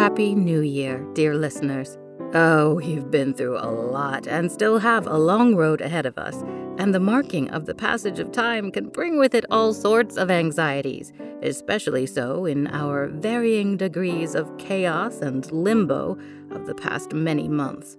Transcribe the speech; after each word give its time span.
Happy 0.00 0.34
New 0.34 0.62
Year, 0.62 1.06
dear 1.12 1.34
listeners. 1.34 1.98
Oh, 2.32 2.78
you've 2.78 3.10
been 3.10 3.34
through 3.34 3.58
a 3.58 3.68
lot 3.68 4.26
and 4.26 4.50
still 4.50 4.78
have 4.78 5.06
a 5.06 5.18
long 5.18 5.54
road 5.54 5.82
ahead 5.82 6.06
of 6.06 6.16
us, 6.16 6.36
and 6.78 6.94
the 6.94 6.98
marking 6.98 7.50
of 7.50 7.66
the 7.66 7.74
passage 7.74 8.18
of 8.18 8.32
time 8.32 8.72
can 8.72 8.88
bring 8.88 9.18
with 9.18 9.34
it 9.34 9.44
all 9.50 9.74
sorts 9.74 10.16
of 10.16 10.30
anxieties, 10.30 11.12
especially 11.42 12.06
so 12.06 12.46
in 12.46 12.66
our 12.68 13.08
varying 13.08 13.76
degrees 13.76 14.34
of 14.34 14.56
chaos 14.56 15.20
and 15.20 15.52
limbo 15.52 16.16
of 16.50 16.64
the 16.64 16.74
past 16.74 17.12
many 17.12 17.46
months. 17.46 17.98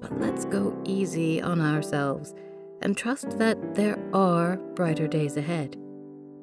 But 0.00 0.18
let's 0.18 0.46
go 0.46 0.74
easy 0.86 1.42
on 1.42 1.60
ourselves 1.60 2.34
and 2.80 2.96
trust 2.96 3.36
that 3.36 3.74
there 3.74 3.98
are 4.14 4.56
brighter 4.74 5.06
days 5.06 5.36
ahead. 5.36 5.76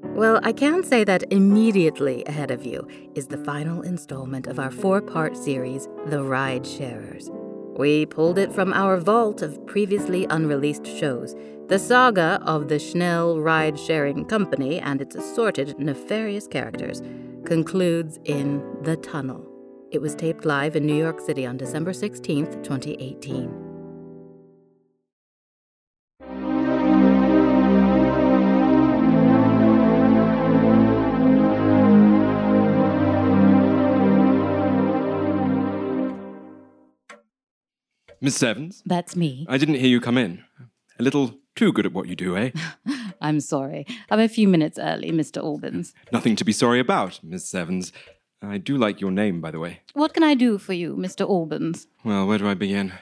Well, 0.04 0.40
I 0.44 0.52
can 0.52 0.84
say 0.84 1.04
that 1.06 1.24
immediately 1.32 2.24
ahead 2.26 2.52
of 2.52 2.66
you 2.66 2.88
is 3.16 3.28
the 3.28 3.38
final 3.38 3.82
installment 3.82 4.48
of 4.48 4.60
our 4.60 4.70
four 4.70 5.02
part 5.02 5.36
series, 5.36 5.88
The 6.06 6.22
Ride 6.22 6.68
Sharers. 6.68 7.32
We 7.78 8.06
pulled 8.06 8.38
it 8.38 8.52
from 8.52 8.74
our 8.74 8.98
vault 8.98 9.42
of 9.42 9.66
previously 9.66 10.28
unreleased 10.30 10.86
shows. 10.86 11.36
The 11.68 11.80
saga 11.80 12.40
of 12.46 12.68
the 12.68 12.78
Schnell 12.78 13.40
Ride 13.40 13.80
Sharing 13.80 14.26
Company 14.26 14.80
and 14.80 15.02
its 15.02 15.16
assorted 15.16 15.80
nefarious 15.80 16.46
characters 16.48 17.02
concludes 17.46 18.20
in 18.26 18.64
The 18.84 18.98
Tunnel. 18.98 19.48
It 19.90 20.02
was 20.02 20.14
taped 20.14 20.46
live 20.46 20.76
in 20.76 20.86
New 20.86 20.96
York 20.96 21.22
City 21.22 21.46
on 21.46 21.58
December 21.58 21.92
16th, 21.92 22.62
2018. 22.64 23.63
Miss 38.24 38.42
Evans? 38.42 38.82
That's 38.86 39.18
me. 39.18 39.46
I 39.50 39.58
didn't 39.58 39.76
hear 39.76 39.90
you 39.90 40.00
come 40.00 40.18
in. 40.18 40.46
A 40.98 41.04
little 41.04 41.36
too 41.58 41.74
good 41.74 41.86
at 41.86 41.92
what 41.92 42.08
you 42.08 42.16
do, 42.16 42.38
eh? 42.38 42.52
I'm 43.22 43.42
sorry. 43.42 43.86
I'm 44.10 44.22
a 44.22 44.30
few 44.30 44.48
minutes 44.48 44.80
early, 44.80 45.12
Mr. 45.12 45.44
Albans. 45.44 45.94
Nothing 46.14 46.38
to 46.38 46.46
be 46.46 46.54
sorry 46.54 46.80
about, 46.80 47.20
Miss 47.22 47.54
Evans. 47.54 47.92
I 48.42 48.60
do 48.60 48.78
like 48.78 49.02
your 49.02 49.12
name, 49.12 49.42
by 49.42 49.52
the 49.52 49.60
way. 49.60 49.82
What 49.94 50.14
can 50.14 50.24
I 50.24 50.36
do 50.36 50.58
for 50.58 50.72
you, 50.72 50.96
Mr. 50.96 51.28
Albans? 51.28 51.88
Well, 52.06 52.26
where 52.26 52.38
do 52.38 52.48
I 52.48 52.54
begin? 52.54 52.94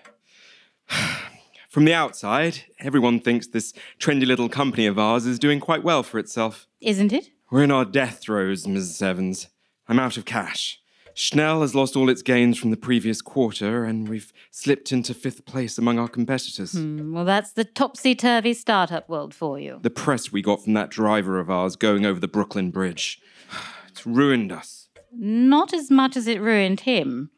From 1.69 1.86
the 1.86 1.94
outside, 1.94 2.64
everyone 2.80 3.19
thinks 3.19 3.45
this 3.45 3.73
trendy 3.99 4.25
little 4.25 4.49
company 4.49 4.88
of 4.88 4.97
ours 4.97 5.27
is 5.27 5.38
doing 5.38 5.59
quite 5.59 5.83
well 5.83 6.02
for 6.02 6.17
itself. 6.17 6.67
Isn't 6.81 7.14
it? 7.14 7.30
We're 7.52 7.64
in 7.64 7.72
our 7.72 7.86
death 7.86 8.22
throes, 8.22 8.66
Mrs. 8.66 8.99
Evans. 9.03 9.49
I'm 9.88 9.99
out 9.99 10.17
of 10.17 10.25
cash. 10.25 10.81
Schnell 11.14 11.62
has 11.62 11.76
lost 11.76 11.95
all 11.95 12.09
its 12.09 12.22
gains 12.22 12.58
from 12.58 12.72
the 12.72 12.78
previous 12.78 13.22
quarter, 13.22 13.86
and 13.86 14.08
we've 14.08 14.31
slipped 14.50 14.92
into 14.92 15.14
fifth 15.14 15.45
place 15.45 15.78
among 15.78 16.00
our 16.00 16.08
competitors. 16.08 16.73
Hmm, 16.73 17.14
well, 17.14 17.26
that's 17.26 17.52
the 17.52 17.66
topsy 17.66 18.16
turvy 18.16 18.54
startup 18.54 19.08
world 19.09 19.34
for 19.34 19.59
you. 19.59 19.80
The 19.82 19.89
press 19.89 20.32
we 20.32 20.42
got 20.42 20.64
from 20.64 20.73
that 20.73 20.89
driver 20.89 21.39
of 21.39 21.50
ours 21.50 21.76
going 21.76 22.06
over 22.06 22.20
the 22.20 22.28
Brooklyn 22.28 22.72
Bridge. 22.72 23.20
It's 23.89 24.06
ruined 24.06 24.54
us. 24.54 24.88
Not 25.12 25.73
as 25.73 25.92
much 25.92 26.16
as 26.16 26.26
it 26.26 26.39
ruined 26.39 26.82
him. 26.82 27.30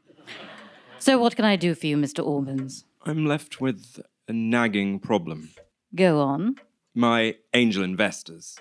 So, 0.99 1.17
what 1.17 1.35
can 1.35 1.45
I 1.45 1.55
do 1.55 1.73
for 1.73 1.87
you, 1.87 1.97
Mr. 1.97 2.19
Albans? 2.19 2.85
I'm 3.03 3.25
left 3.25 3.59
with 3.59 3.99
a 4.27 4.33
nagging 4.33 4.99
problem. 4.99 5.49
Go 5.95 6.21
on. 6.21 6.55
My 6.93 7.37
angel 7.55 7.83
investors. 7.83 8.59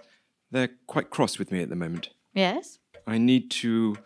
They're 0.51 0.71
quite 0.87 1.11
cross 1.11 1.39
with 1.39 1.53
me 1.53 1.63
at 1.63 1.69
the 1.69 1.77
moment. 1.77 2.09
Yes? 2.35 2.79
I 3.07 3.19
need 3.19 3.51
to 3.63 3.99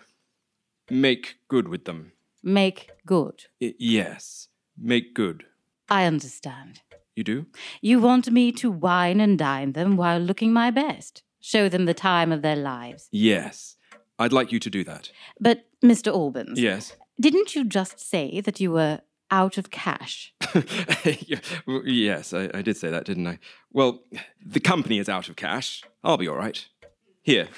make 0.91 1.37
good 1.49 1.69
with 1.69 1.85
them. 1.85 2.13
Make 2.43 2.91
good. 3.07 3.45
I- 3.63 3.75
yes, 3.79 4.49
make 4.79 5.15
good. 5.15 5.45
I 5.89 6.05
understand. 6.05 6.81
You 7.15 7.25
do? 7.25 7.47
You 7.81 8.01
want 8.01 8.31
me 8.31 8.53
to 8.53 8.71
wine 8.71 9.21
and 9.21 9.39
dine 9.39 9.73
them 9.73 9.97
while 9.97 10.19
looking 10.21 10.53
my 10.53 10.71
best. 10.71 11.23
Show 11.41 11.69
them 11.69 11.85
the 11.87 11.95
time 11.95 12.33
of 12.33 12.43
their 12.43 12.57
lives. 12.57 13.09
Yes. 13.11 13.77
I'd 14.19 14.33
like 14.33 14.51
you 14.53 14.59
to 14.61 14.71
do 14.71 14.83
that. 14.85 15.11
But, 15.41 15.67
Mr. 15.85 16.09
Albans, 16.13 16.59
Yes. 16.61 16.95
didn't 17.21 17.55
you 17.55 17.65
just 17.65 18.01
say 18.01 18.41
that 18.41 18.61
you 18.61 18.73
were 18.73 19.01
out 19.31 19.59
of 19.59 19.71
cash? 19.71 20.33
Yes, 21.67 22.33
I, 22.33 22.51
I 22.55 22.63
did 22.63 22.77
say 22.77 22.91
that, 22.91 23.05
didn't 23.05 23.27
I? 23.27 23.39
Well, 23.73 24.03
the 24.45 24.61
company 24.61 24.99
is 24.99 25.09
out 25.09 25.29
of 25.29 25.37
cash. 25.37 25.83
I'll 26.03 26.17
be 26.17 26.29
all 26.29 26.37
right. 26.37 26.65
Here. 27.23 27.49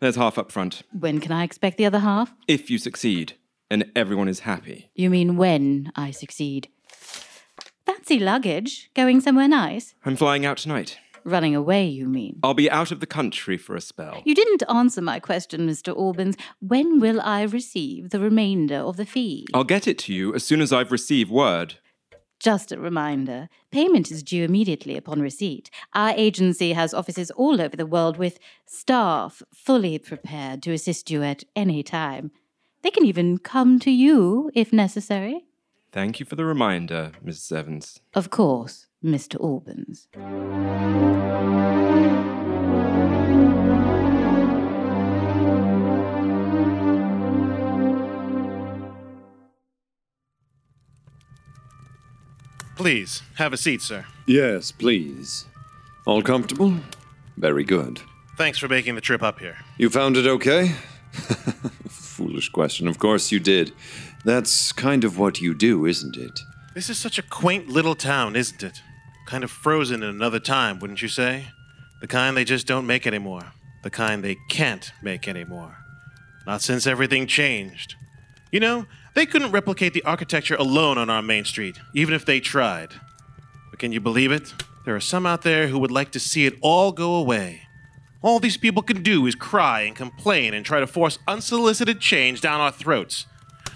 There's 0.00 0.16
half 0.16 0.38
up 0.38 0.50
front. 0.50 0.82
When 0.98 1.20
can 1.20 1.30
I 1.30 1.44
expect 1.44 1.76
the 1.76 1.84
other 1.84 1.98
half? 1.98 2.34
If 2.48 2.70
you 2.70 2.78
succeed, 2.78 3.34
and 3.70 3.92
everyone 3.94 4.28
is 4.28 4.40
happy. 4.40 4.90
You 4.94 5.10
mean 5.10 5.36
when 5.36 5.92
I 5.94 6.10
succeed? 6.10 6.68
Fancy 7.84 8.18
luggage? 8.18 8.90
Going 8.94 9.20
somewhere 9.20 9.46
nice? 9.46 9.94
I'm 10.06 10.16
flying 10.16 10.46
out 10.46 10.56
tonight. 10.56 10.98
Running 11.22 11.54
away, 11.54 11.86
you 11.86 12.06
mean? 12.06 12.40
I'll 12.42 12.54
be 12.54 12.70
out 12.70 12.90
of 12.90 13.00
the 13.00 13.06
country 13.06 13.58
for 13.58 13.76
a 13.76 13.80
spell. 13.82 14.22
You 14.24 14.34
didn't 14.34 14.62
answer 14.70 15.02
my 15.02 15.20
question, 15.20 15.68
Mr. 15.68 15.94
Albans. 15.94 16.36
When 16.60 16.98
will 16.98 17.20
I 17.20 17.42
receive 17.42 18.08
the 18.08 18.20
remainder 18.20 18.76
of 18.76 18.96
the 18.96 19.04
fee? 19.04 19.46
I'll 19.52 19.64
get 19.64 19.86
it 19.86 19.98
to 19.98 20.14
you 20.14 20.34
as 20.34 20.44
soon 20.44 20.62
as 20.62 20.72
I've 20.72 20.90
received 20.90 21.30
word. 21.30 21.74
Just 22.40 22.72
a 22.72 22.80
reminder 22.80 23.50
payment 23.70 24.10
is 24.10 24.22
due 24.22 24.44
immediately 24.44 24.96
upon 24.96 25.20
receipt. 25.20 25.70
Our 25.92 26.14
agency 26.16 26.72
has 26.72 26.94
offices 26.94 27.30
all 27.32 27.60
over 27.60 27.76
the 27.76 27.84
world 27.84 28.16
with 28.16 28.38
staff 28.64 29.42
fully 29.54 29.98
prepared 29.98 30.62
to 30.62 30.72
assist 30.72 31.10
you 31.10 31.22
at 31.22 31.44
any 31.54 31.82
time. 31.82 32.30
They 32.82 32.90
can 32.90 33.04
even 33.04 33.36
come 33.36 33.78
to 33.80 33.90
you 33.90 34.50
if 34.54 34.72
necessary. 34.72 35.44
Thank 35.92 36.18
you 36.18 36.24
for 36.24 36.34
the 36.34 36.46
reminder, 36.46 37.12
Mrs. 37.22 37.54
Evans. 37.54 38.00
Of 38.14 38.30
course, 38.30 38.86
Mr. 39.04 39.38
Albans. 39.38 40.08
Please, 52.80 53.20
have 53.34 53.52
a 53.52 53.58
seat, 53.58 53.82
sir. 53.82 54.06
Yes, 54.24 54.72
please. 54.72 55.44
All 56.06 56.22
comfortable? 56.22 56.76
Very 57.36 57.62
good. 57.62 58.00
Thanks 58.38 58.56
for 58.56 58.68
making 58.68 58.94
the 58.94 59.02
trip 59.02 59.22
up 59.22 59.38
here. 59.38 59.58
You 59.76 59.90
found 59.90 60.16
it 60.16 60.26
okay? 60.26 60.72
Foolish 61.90 62.48
question. 62.48 62.88
Of 62.88 62.98
course 62.98 63.30
you 63.30 63.38
did. 63.38 63.72
That's 64.24 64.72
kind 64.72 65.04
of 65.04 65.18
what 65.18 65.42
you 65.42 65.52
do, 65.52 65.84
isn't 65.84 66.16
it? 66.16 66.40
This 66.74 66.88
is 66.88 66.98
such 66.98 67.18
a 67.18 67.22
quaint 67.22 67.68
little 67.68 67.94
town, 67.94 68.34
isn't 68.34 68.62
it? 68.62 68.80
Kind 69.26 69.44
of 69.44 69.50
frozen 69.50 70.02
in 70.02 70.08
another 70.08 70.40
time, 70.40 70.78
wouldn't 70.78 71.02
you 71.02 71.08
say? 71.08 71.48
The 72.00 72.06
kind 72.06 72.34
they 72.34 72.44
just 72.44 72.66
don't 72.66 72.86
make 72.86 73.06
anymore. 73.06 73.52
The 73.82 73.90
kind 73.90 74.24
they 74.24 74.38
can't 74.48 74.90
make 75.02 75.28
anymore. 75.28 75.76
Not 76.46 76.62
since 76.62 76.86
everything 76.86 77.26
changed. 77.26 77.96
You 78.50 78.60
know, 78.60 78.86
they 79.14 79.26
couldn't 79.26 79.52
replicate 79.52 79.94
the 79.94 80.02
architecture 80.04 80.56
alone 80.56 80.98
on 80.98 81.08
our 81.08 81.22
main 81.22 81.44
street, 81.44 81.78
even 81.94 82.14
if 82.14 82.24
they 82.24 82.40
tried. 82.40 82.94
But 83.70 83.78
can 83.78 83.92
you 83.92 84.00
believe 84.00 84.32
it? 84.32 84.52
There 84.84 84.96
are 84.96 85.00
some 85.00 85.26
out 85.26 85.42
there 85.42 85.68
who 85.68 85.78
would 85.78 85.90
like 85.90 86.10
to 86.12 86.20
see 86.20 86.46
it 86.46 86.54
all 86.60 86.90
go 86.90 87.14
away. 87.14 87.62
All 88.22 88.38
these 88.38 88.56
people 88.56 88.82
can 88.82 89.02
do 89.02 89.26
is 89.26 89.34
cry 89.34 89.82
and 89.82 89.94
complain 89.96 90.52
and 90.52 90.64
try 90.64 90.80
to 90.80 90.86
force 90.86 91.18
unsolicited 91.26 92.00
change 92.00 92.40
down 92.40 92.60
our 92.60 92.72
throats. 92.72 93.26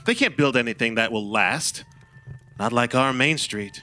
They 0.05 0.15
can't 0.15 0.37
build 0.37 0.57
anything 0.57 0.97
that 0.97 1.12
will 1.12 1.27
last. 1.27 1.85
Not 2.59 2.73
like 2.73 2.95
our 2.95 3.12
Main 3.12 3.39
Street. 3.39 3.83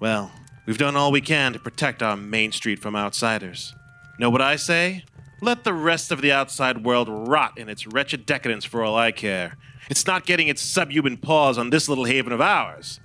Well, 0.00 0.32
we've 0.66 0.78
done 0.78 0.96
all 0.96 1.12
we 1.12 1.20
can 1.20 1.52
to 1.52 1.58
protect 1.58 2.02
our 2.02 2.16
Main 2.16 2.52
Street 2.52 2.80
from 2.80 2.96
outsiders. 2.96 3.74
Know 4.18 4.30
what 4.30 4.42
I 4.42 4.56
say? 4.56 5.04
Let 5.42 5.64
the 5.64 5.72
rest 5.72 6.12
of 6.12 6.20
the 6.20 6.32
outside 6.32 6.84
world 6.84 7.08
rot 7.08 7.56
in 7.56 7.68
its 7.68 7.86
wretched 7.86 8.26
decadence 8.26 8.64
for 8.64 8.84
all 8.84 8.96
I 8.96 9.10
care. 9.10 9.56
It's 9.88 10.06
not 10.06 10.26
getting 10.26 10.48
its 10.48 10.60
subhuman 10.60 11.16
paws 11.16 11.56
on 11.56 11.70
this 11.70 11.88
little 11.88 12.04
haven 12.04 12.32
of 12.32 12.40
ours. 12.40 13.00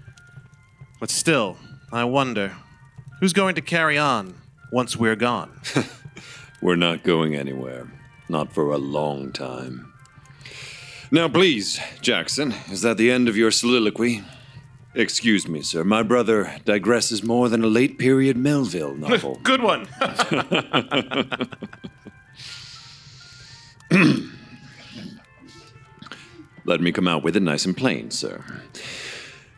But 1.00 1.10
still, 1.10 1.58
I 1.92 2.04
wonder 2.04 2.54
who's 3.20 3.34
going 3.34 3.56
to 3.56 3.62
carry 3.62 3.98
on 3.98 4.36
once 4.72 4.98
we're 4.98 5.16
gone? 5.16 5.60
We're 6.62 6.76
not 6.76 7.04
going 7.04 7.36
anywhere. 7.36 7.88
Not 8.28 8.54
for 8.54 8.72
a 8.72 8.78
long 8.78 9.32
time. 9.32 9.94
Now, 11.12 11.30
please, 11.30 11.80
Jackson, 12.02 12.54
is 12.72 12.82
that 12.82 12.98
the 12.98 13.12
end 13.12 13.30
of 13.30 13.38
your 13.38 13.52
soliloquy? 13.52 14.24
Excuse 14.96 15.48
me, 15.48 15.62
sir. 15.62 15.84
My 15.84 16.02
brother 16.04 16.46
digresses 16.66 17.24
more 17.24 17.50
than 17.50 17.64
a 17.64 17.68
late 17.68 18.00
period 18.00 18.36
Melville 18.36 18.96
novel. 18.96 19.40
Good 19.44 19.62
one. 19.62 19.88
Let 26.66 26.82
me 26.82 26.92
come 26.92 27.08
out 27.08 27.24
with 27.24 27.36
it 27.36 27.44
nice 27.44 27.66
and 27.66 27.78
plain, 27.78 28.12
sir. 28.12 28.44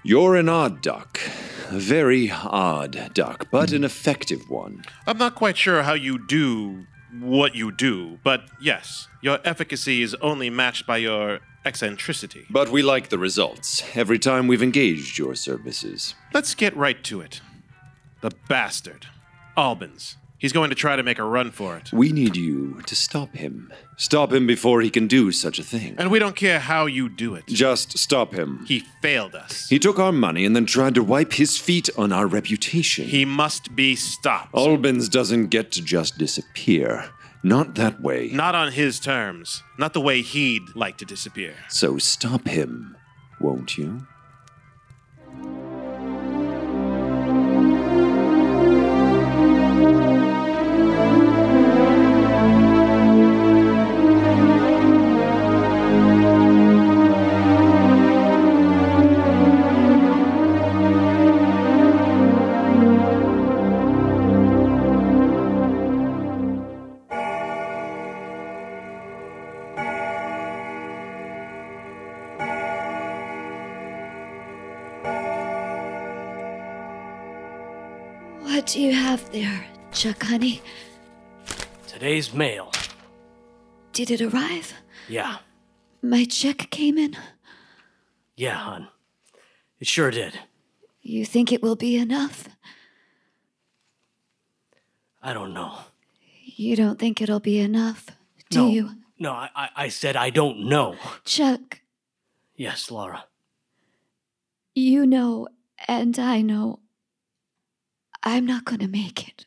You're 0.03 0.35
an 0.35 0.49
odd 0.49 0.81
duck. 0.81 1.19
A 1.69 1.79
very 1.79 2.31
odd 2.31 3.11
duck, 3.13 3.47
but 3.51 3.71
an 3.71 3.83
effective 3.83 4.49
one. 4.49 4.83
I'm 5.05 5.17
not 5.17 5.35
quite 5.35 5.57
sure 5.57 5.83
how 5.83 5.93
you 5.93 6.25
do 6.27 6.85
what 7.19 7.55
you 7.55 7.71
do, 7.71 8.19
but 8.23 8.43
yes, 8.61 9.07
your 9.21 9.39
efficacy 9.43 10.01
is 10.01 10.15
only 10.15 10.49
matched 10.49 10.85
by 10.85 10.97
your 10.97 11.39
eccentricity. 11.65 12.45
But 12.49 12.69
we 12.69 12.81
like 12.81 13.09
the 13.09 13.17
results 13.17 13.83
every 13.95 14.19
time 14.19 14.47
we've 14.47 14.63
engaged 14.63 15.17
your 15.17 15.35
services. 15.35 16.15
Let's 16.33 16.55
get 16.55 16.75
right 16.75 17.03
to 17.05 17.21
it. 17.21 17.41
The 18.21 18.31
bastard. 18.47 19.07
Albans. 19.57 20.17
He's 20.39 20.53
going 20.53 20.69
to 20.69 20.75
try 20.75 20.95
to 20.95 21.01
make 21.01 21.17
a 21.17 21.23
run 21.23 21.49
for 21.49 21.77
it. 21.77 21.91
We 21.91 22.11
need 22.11 22.35
you 22.35 22.81
to 22.85 22.95
stop 22.95 23.35
him. 23.35 23.73
Stop 23.95 24.31
him 24.31 24.45
before 24.45 24.81
he 24.81 24.91
can 24.91 25.07
do 25.07 25.31
such 25.31 25.57
a 25.57 25.63
thing. 25.63 25.95
And 25.97 26.11
we 26.11 26.19
don't 26.19 26.35
care 26.35 26.59
how 26.59 26.85
you 26.85 27.09
do 27.09 27.33
it. 27.33 27.47
Just 27.47 27.97
stop 27.97 28.33
him. 28.33 28.63
He 28.67 28.83
failed 29.01 29.33
us. 29.33 29.67
He 29.67 29.79
took 29.79 29.97
our 29.97 30.11
money 30.11 30.45
and 30.45 30.55
then 30.55 30.67
tried 30.67 30.93
to 30.93 31.03
wipe 31.03 31.33
his 31.33 31.57
feet 31.57 31.89
on 31.97 32.11
our 32.11 32.27
reputation. 32.27 33.05
He 33.05 33.25
must 33.25 33.75
be 33.75 33.95
stopped. 33.95 34.53
Albans 34.53 35.09
doesn't 35.09 35.47
get 35.47 35.71
to 35.71 35.81
just 35.81 36.19
disappear. 36.19 37.09
Not 37.41 37.73
that 37.75 37.99
way. 38.01 38.29
Not 38.31 38.53
on 38.53 38.71
his 38.71 38.99
terms. 38.99 39.63
Not 39.79 39.93
the 39.93 40.01
way 40.01 40.21
he'd 40.21 40.75
like 40.75 40.97
to 40.97 41.05
disappear. 41.05 41.55
So 41.69 41.97
stop 41.97 42.47
him, 42.47 42.95
won't 43.39 43.75
you? 43.77 44.05
Chuck 80.07 80.23
Honey? 80.23 80.61
Today's 81.85 82.33
mail. 82.33 82.71
Did 83.91 84.09
it 84.09 84.21
arrive? 84.21 84.73
Yeah. 85.09 85.39
My 86.01 86.23
check 86.23 86.69
came 86.69 86.97
in. 86.97 87.17
Yeah, 88.37 88.53
hon. 88.55 88.87
It 89.81 89.87
sure 89.87 90.09
did. 90.09 90.39
You 91.01 91.25
think 91.25 91.51
it 91.51 91.61
will 91.61 91.75
be 91.75 91.97
enough? 91.97 92.47
I 95.21 95.33
don't 95.33 95.53
know. 95.53 95.77
You 96.41 96.77
don't 96.77 96.97
think 96.97 97.21
it'll 97.21 97.41
be 97.41 97.59
enough, 97.59 98.05
do 98.49 98.59
no. 98.59 98.67
you? 98.69 98.91
No, 99.19 99.33
I, 99.33 99.49
I, 99.53 99.69
I 99.75 99.87
said 99.89 100.15
I 100.15 100.29
don't 100.29 100.69
know. 100.69 100.95
Chuck, 101.25 101.81
Yes, 102.55 102.89
Laura. 102.89 103.25
you 104.73 105.05
know, 105.05 105.49
and 105.85 106.17
I 106.17 106.41
know, 106.41 106.79
I'm 108.23 108.45
not 108.45 108.63
going 108.63 108.79
to 108.79 108.87
make 108.87 109.27
it. 109.27 109.43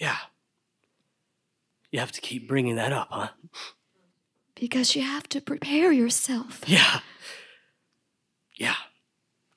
Yeah. 0.00 0.16
You 1.92 2.00
have 2.00 2.12
to 2.12 2.20
keep 2.20 2.48
bringing 2.48 2.76
that 2.76 2.92
up, 2.92 3.08
huh? 3.10 3.28
Because 4.54 4.96
you 4.96 5.02
have 5.02 5.28
to 5.28 5.40
prepare 5.40 5.92
yourself. 5.92 6.62
Yeah. 6.66 7.00
Yeah. 8.56 8.76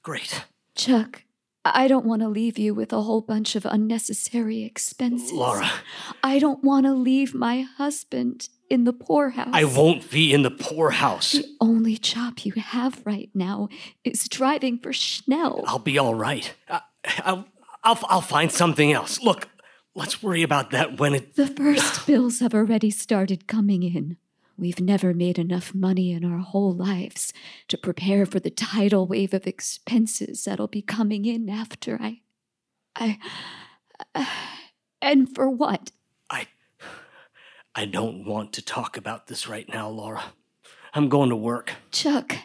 Great. 0.04 0.44
Chuck, 0.76 1.24
I 1.64 1.88
don't 1.88 2.06
want 2.06 2.22
to 2.24 2.28
leave 2.28 2.58
you 2.58 2.74
with 2.74 2.92
a 2.92 3.02
whole 3.02 3.22
bunch 3.22 3.56
of 3.56 3.66
unnecessary 3.66 4.64
expenses. 4.64 5.32
Laura, 5.32 5.70
I 6.22 6.40
don't 6.40 6.64
want 6.64 6.86
to 6.86 6.94
leave 6.94 7.34
my 7.34 7.62
husband 7.62 8.50
in 8.70 8.84
the 8.84 8.92
poorhouse. 8.94 9.50
I 9.54 9.64
won't 9.64 10.10
be 10.12 10.34
in 10.34 10.42
the 10.42 10.52
poorhouse. 10.52 11.34
The 11.34 11.46
only 11.62 11.96
job 11.96 12.40
you 12.40 12.54
have 12.54 13.02
right 13.06 13.30
now 13.34 13.70
is 14.04 14.28
driving 14.28 14.80
for 14.80 14.92
Schnell. 14.92 15.64
I'll 15.68 15.80
be 15.80 15.98
all 15.98 16.16
right. 16.16 16.54
I, 16.68 16.82
I'll, 17.20 17.46
I'll, 17.84 18.00
I'll 18.10 18.22
find 18.22 18.52
something 18.52 18.92
else. 18.92 19.22
Look, 19.22 19.48
let's 19.96 20.22
worry 20.24 20.44
about 20.44 20.72
that 20.72 21.00
when 21.00 21.16
it. 21.16 21.36
The 21.36 21.48
first 21.48 22.06
bills 22.08 22.40
have 22.40 22.54
already 22.54 22.90
started 22.90 23.48
coming 23.48 23.84
in. 23.84 24.18
We've 24.58 24.80
never 24.80 25.14
made 25.14 25.40
enough 25.40 25.74
money 25.74 26.12
in 26.12 26.24
our 26.24 26.38
whole 26.38 26.74
lives 26.74 27.34
to 27.70 27.78
prepare 27.78 28.26
for 28.26 28.40
the 28.40 28.52
tidal 28.52 29.08
wave 29.08 29.34
of 29.34 29.48
expenses 29.48 30.44
that'll 30.44 30.68
be 30.68 30.84
coming 30.84 31.26
in 31.26 31.50
after 31.50 31.98
I. 32.00 32.22
I. 32.96 33.18
and 35.02 35.34
for 35.34 35.50
what? 35.50 35.92
I. 36.30 36.48
I 37.74 37.86
don't 37.86 38.26
want 38.26 38.54
to 38.54 38.62
talk 38.62 38.96
about 38.96 39.26
this 39.26 39.48
right 39.48 39.68
now, 39.68 39.90
Laura. 39.90 40.24
I'm 40.94 41.10
going 41.10 41.30
to 41.30 41.36
work. 41.36 41.74
Chuck, 41.92 42.38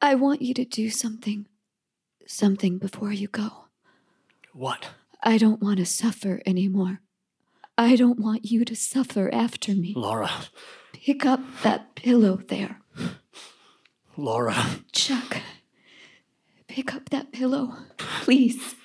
I 0.00 0.16
want 0.16 0.42
you 0.42 0.52
to 0.54 0.64
do 0.64 0.90
something. 0.90 1.46
Something 2.26 2.78
before 2.78 3.12
you 3.12 3.28
go. 3.28 3.66
What? 4.52 4.88
I 5.26 5.38
don't 5.38 5.60
want 5.60 5.78
to 5.78 5.84
suffer 5.84 6.40
anymore. 6.46 7.00
I 7.76 7.96
don't 7.96 8.20
want 8.20 8.44
you 8.44 8.64
to 8.64 8.76
suffer 8.76 9.28
after 9.34 9.72
me. 9.74 9.92
Laura. 9.96 10.30
Pick 10.92 11.26
up 11.26 11.40
that 11.64 11.96
pillow 11.96 12.36
there. 12.36 12.80
Laura. 14.16 14.54
Chuck, 14.92 15.38
pick 16.68 16.94
up 16.94 17.10
that 17.10 17.32
pillow, 17.32 17.74
please. 17.98 18.76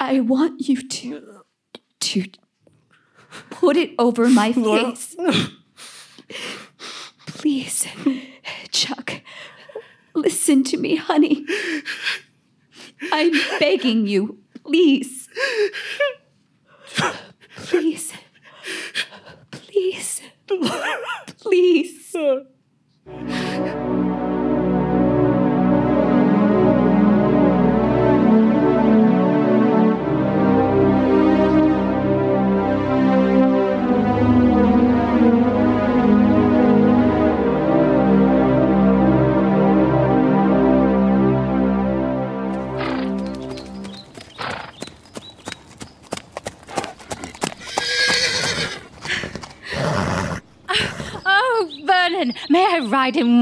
I 0.00 0.20
want 0.20 0.68
you 0.68 0.86
to 0.88 1.42
to 2.00 2.24
put 3.50 3.76
it 3.76 3.92
over 3.96 4.28
my 4.28 4.52
face. 4.52 5.14
Please, 7.26 7.86
listen 10.26 10.64
to 10.64 10.76
me, 10.76 10.96
honey. 10.96 11.46
I'm 13.12 13.30
begging 13.60 14.08
you, 14.08 14.40
please. 14.64 15.15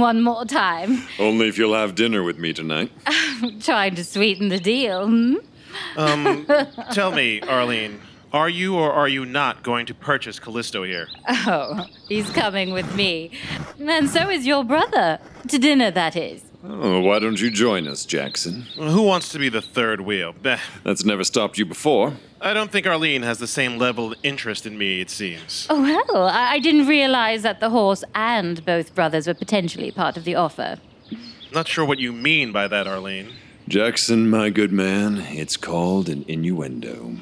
One 0.04 0.20
more 0.20 0.44
time? 0.44 1.02
Only 1.18 1.49
if 1.49 1.56
you'll 1.56 1.73
have 1.73 1.94
dinner 1.94 2.23
with 2.23 2.38
me 2.38 2.52
tonight. 2.52 2.92
Trying 3.61 3.94
to 3.94 4.04
sweeten 4.04 4.50
the 4.50 4.61
deal, 4.61 5.06
hmm? 5.06 5.37
Um, 5.96 6.46
tell 6.92 7.11
me, 7.11 7.40
Arlene, 7.40 7.99
are 8.30 8.50
you 8.50 8.76
or 8.76 8.92
are 8.92 9.08
you 9.08 9.25
not 9.25 9.62
going 9.62 9.87
to 9.87 9.94
purchase 9.94 10.38
Callisto 10.38 10.82
here? 10.82 11.08
Oh, 11.26 11.87
he's 12.06 12.28
coming 12.28 12.75
with 12.75 12.94
me. 12.94 13.30
And 13.80 14.11
so 14.11 14.28
is 14.28 14.46
your 14.46 14.62
brother. 14.62 15.20
To 15.49 15.58
dinner, 15.58 15.90
that 15.90 16.16
is. 16.16 16.42
Oh, 16.66 17.00
why 17.00 17.18
don't 17.18 17.38
you 17.38 17.50
join 17.50 17.87
us, 17.87 18.06
Jackson? 18.06 18.62
Who 18.76 19.02
wants 19.02 19.28
to 19.30 19.38
be 19.38 19.50
the 19.50 19.61
third 19.61 20.00
wheel? 20.00 20.33
Beh, 20.33 20.59
That's 20.83 21.04
never 21.04 21.23
stopped 21.23 21.59
you 21.59 21.66
before. 21.66 22.14
I 22.40 22.54
don't 22.54 22.71
think 22.71 22.87
Arlene 22.87 23.23
has 23.23 23.38
the 23.38 23.47
same 23.47 23.76
level 23.76 24.12
of 24.12 24.18
interest 24.23 24.64
in 24.64 24.78
me, 24.78 25.02
it 25.02 25.11
seems. 25.11 25.66
Oh, 25.68 25.83
well, 25.83 26.26
I, 26.26 26.52
I 26.52 26.59
didn't 26.59 26.87
realize 26.87 27.42
that 27.42 27.61
the 27.61 27.68
horse 27.68 28.02
and 28.14 28.64
both 28.64 28.94
brothers 28.94 29.26
were 29.26 29.35
potentially 29.35 29.90
part 29.90 30.16
of 30.16 30.25
the 30.25 30.37
offer. 30.37 30.78
Not 31.52 31.68
sure 31.68 31.85
what 31.85 31.99
you 31.99 32.12
mean 32.12 32.50
by 32.50 32.66
that, 32.68 32.87
Arlene. 32.87 33.33
Jackson, 33.68 34.30
my 34.30 34.49
good 34.49 34.73
man, 34.73 35.18
it's 35.21 35.59
called 35.59 36.09
an 36.09 36.25
innuendo. 36.28 37.16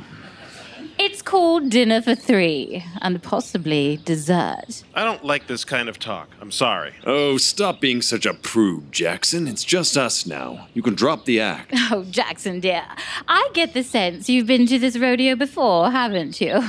It's 1.05 1.21
called 1.21 1.69
Dinner 1.69 2.01
for 2.01 2.15
Three, 2.15 2.85
and 3.01 3.21
possibly 3.21 3.97
dessert. 4.05 4.85
I 4.95 5.03
don't 5.03 5.25
like 5.25 5.49
this 5.49 5.65
kind 5.65 5.89
of 5.89 5.99
talk. 5.99 6.29
I'm 6.41 6.53
sorry. 6.53 6.95
Oh, 7.05 7.39
stop 7.39 7.81
being 7.81 8.01
such 8.03 8.25
a 8.25 8.33
prude, 8.33 8.93
Jackson. 8.93 9.49
It's 9.49 9.65
just 9.65 9.97
us 9.97 10.27
now. 10.27 10.69
You 10.75 10.81
can 10.83 10.95
drop 10.95 11.25
the 11.25 11.41
act. 11.41 11.75
Oh, 11.91 12.05
Jackson, 12.05 12.61
dear, 12.61 12.85
I 13.27 13.51
get 13.53 13.75
the 13.75 13.83
sense 13.83 14.29
you've 14.29 14.47
been 14.47 14.67
to 14.69 14.79
this 14.79 14.97
rodeo 14.97 15.35
before, 15.35 15.91
haven't 15.91 16.41
you? 16.41 16.63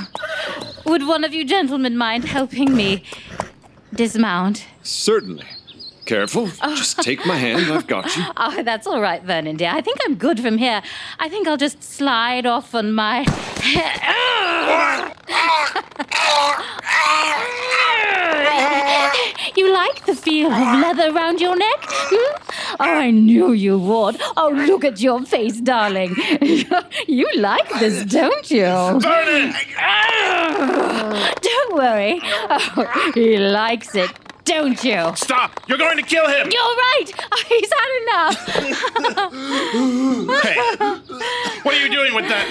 Would 0.84 1.06
one 1.06 1.22
of 1.22 1.32
you 1.32 1.44
gentlemen 1.44 1.96
mind 1.96 2.24
helping 2.24 2.74
me 2.74 3.04
dismount? 3.94 4.66
Certainly. 4.82 5.46
Careful. 6.04 6.48
Just 6.48 7.00
take 7.00 7.24
my 7.26 7.36
hand. 7.36 7.72
I've 7.72 7.86
got 7.86 8.14
you. 8.16 8.24
Oh, 8.36 8.62
that's 8.62 8.86
all 8.86 9.00
right, 9.00 9.22
Vernon, 9.22 9.56
dear. 9.56 9.70
I 9.70 9.80
think 9.80 9.98
I'm 10.04 10.16
good 10.16 10.38
from 10.40 10.58
here. 10.58 10.82
I 11.18 11.28
think 11.28 11.48
I'll 11.48 11.56
just 11.56 11.82
slide 11.82 12.46
off 12.46 12.74
on 12.74 12.92
my. 12.92 13.24
You 19.56 19.72
like 19.72 20.04
the 20.06 20.14
feel 20.16 20.50
of 20.52 20.80
leather 20.80 21.14
around 21.14 21.40
your 21.40 21.56
neck? 21.56 21.78
Hmm? 21.86 22.74
Oh, 22.80 22.84
I 23.06 23.10
knew 23.12 23.52
you 23.52 23.78
would. 23.78 24.16
Oh, 24.36 24.50
look 24.50 24.84
at 24.84 25.00
your 25.00 25.22
face, 25.24 25.60
darling. 25.60 26.16
you 27.08 27.28
like 27.36 27.68
this, 27.78 28.04
don't 28.04 28.50
you? 28.50 28.64
Vernon! 28.64 29.54
Don't 31.40 31.74
worry. 31.74 32.20
Oh, 32.22 33.12
he 33.14 33.38
likes 33.38 33.94
it, 33.94 34.10
don't 34.44 34.82
you? 34.84 35.12
Stop! 35.16 35.60
You're 35.66 35.78
going 35.78 35.96
to 35.96 36.02
kill 36.02 36.26
him! 36.28 36.50
You're 36.50 36.62
right. 36.62 37.04
He's 37.48 37.70
had 37.72 37.90
enough. 38.02 38.46
Hey, 40.42 40.56
what 41.62 41.74
are 41.74 41.80
you 41.80 41.90
doing 41.90 42.14
with 42.14 42.28
that? 42.28 42.46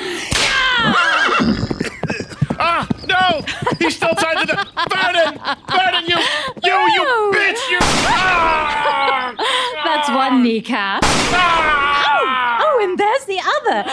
ah, 2.60 2.88
no! 3.08 3.42
He's 3.80 3.96
still 3.96 4.14
tied 4.16 4.40
to 4.42 4.46
the. 4.48 4.56
Vernon! 4.94 5.40
Vernon, 5.70 6.06
you. 6.08 6.18
You, 6.64 6.74
you 6.94 7.32
bitch! 7.34 7.70
You. 7.72 7.80
Ah! 7.82 9.36
That's 9.84 10.10
one 10.10 10.44
kneecap. 10.44 11.02
Ah! 11.04 12.60
Oh, 12.62 12.80
and 12.84 12.98
there's 12.98 13.26
the 13.26 13.40
other. 13.40 13.84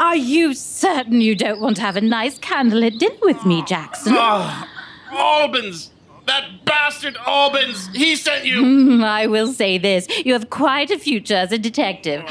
Are 0.00 0.16
you 0.16 0.54
certain 0.54 1.20
you 1.20 1.34
don't 1.34 1.60
want 1.60 1.76
to 1.76 1.82
have 1.82 1.96
a 1.96 2.00
nice 2.00 2.38
candlelit 2.38 2.98
dinner 2.98 3.16
with 3.22 3.44
me, 3.44 3.62
Jackson? 3.64 4.14
Ah, 4.16 4.68
Albans! 5.10 5.90
That 6.26 6.64
bastard 6.64 7.16
Albans! 7.26 7.88
He 7.94 8.16
sent 8.16 8.46
you! 8.46 8.60
Hmm, 8.60 9.04
I 9.04 9.26
will 9.26 9.52
say 9.52 9.78
this. 9.78 10.06
You 10.24 10.32
have 10.32 10.48
quite 10.50 10.90
a 10.90 10.98
future 10.98 11.34
as 11.34 11.52
a 11.52 11.58
detective. 11.58 12.24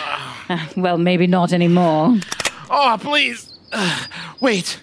Uh, 0.50 0.68
well, 0.76 0.98
maybe 0.98 1.28
not 1.28 1.54
anymore. 1.54 2.18
Oh, 2.70 2.98
please. 3.00 3.52
Uh, 3.72 4.06
wait. 4.40 4.82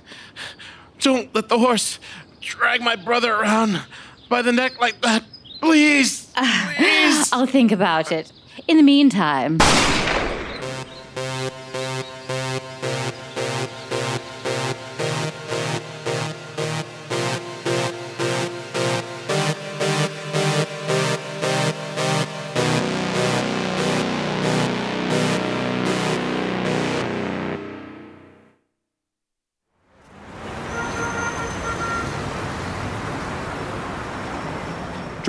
Don't 1.00 1.35
let 1.35 1.49
the 1.49 1.59
horse 1.59 1.99
drag 2.40 2.83
my 2.83 2.95
brother 2.97 3.33
around 3.33 3.83
by 4.29 4.43
the 4.43 4.52
neck 4.52 4.81
like 4.81 5.00
that. 5.00 5.25
Please. 5.61 6.31
Please. 6.76 7.33
I'll 7.33 7.47
think 7.47 7.73
about 7.73 8.12
it. 8.12 8.33
In 8.69 8.76
the 8.76 8.83
meantime, 8.83 9.59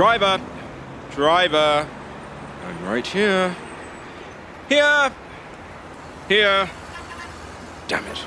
Driver! 0.01 0.41
Driver! 1.12 1.88
I'm 2.65 2.86
right 2.86 3.05
here. 3.05 3.55
Here! 4.67 5.12
Here! 6.27 6.70
Damn 7.88 8.03
it. 8.08 8.25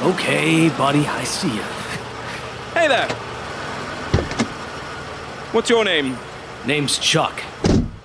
Okay, 0.00 0.70
buddy, 0.78 1.06
I 1.06 1.24
see 1.24 1.54
you. 1.54 1.62
Hey 2.72 2.88
there! 2.88 3.06
What's 5.52 5.68
your 5.68 5.84
name? 5.84 6.16
Name's 6.64 6.96
Chuck. 6.96 7.42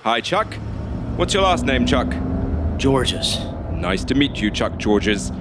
Hi, 0.03 0.19
Chuck. 0.19 0.55
What's 1.15 1.33
your 1.33 1.43
last 1.43 1.63
name, 1.63 1.85
Chuck? 1.85 2.13
Georges. 2.75 3.39
Nice 3.71 4.03
to 4.03 4.13
meet 4.13 4.41
you, 4.41 4.51
Chuck 4.51 4.77
Georges. 4.77 5.31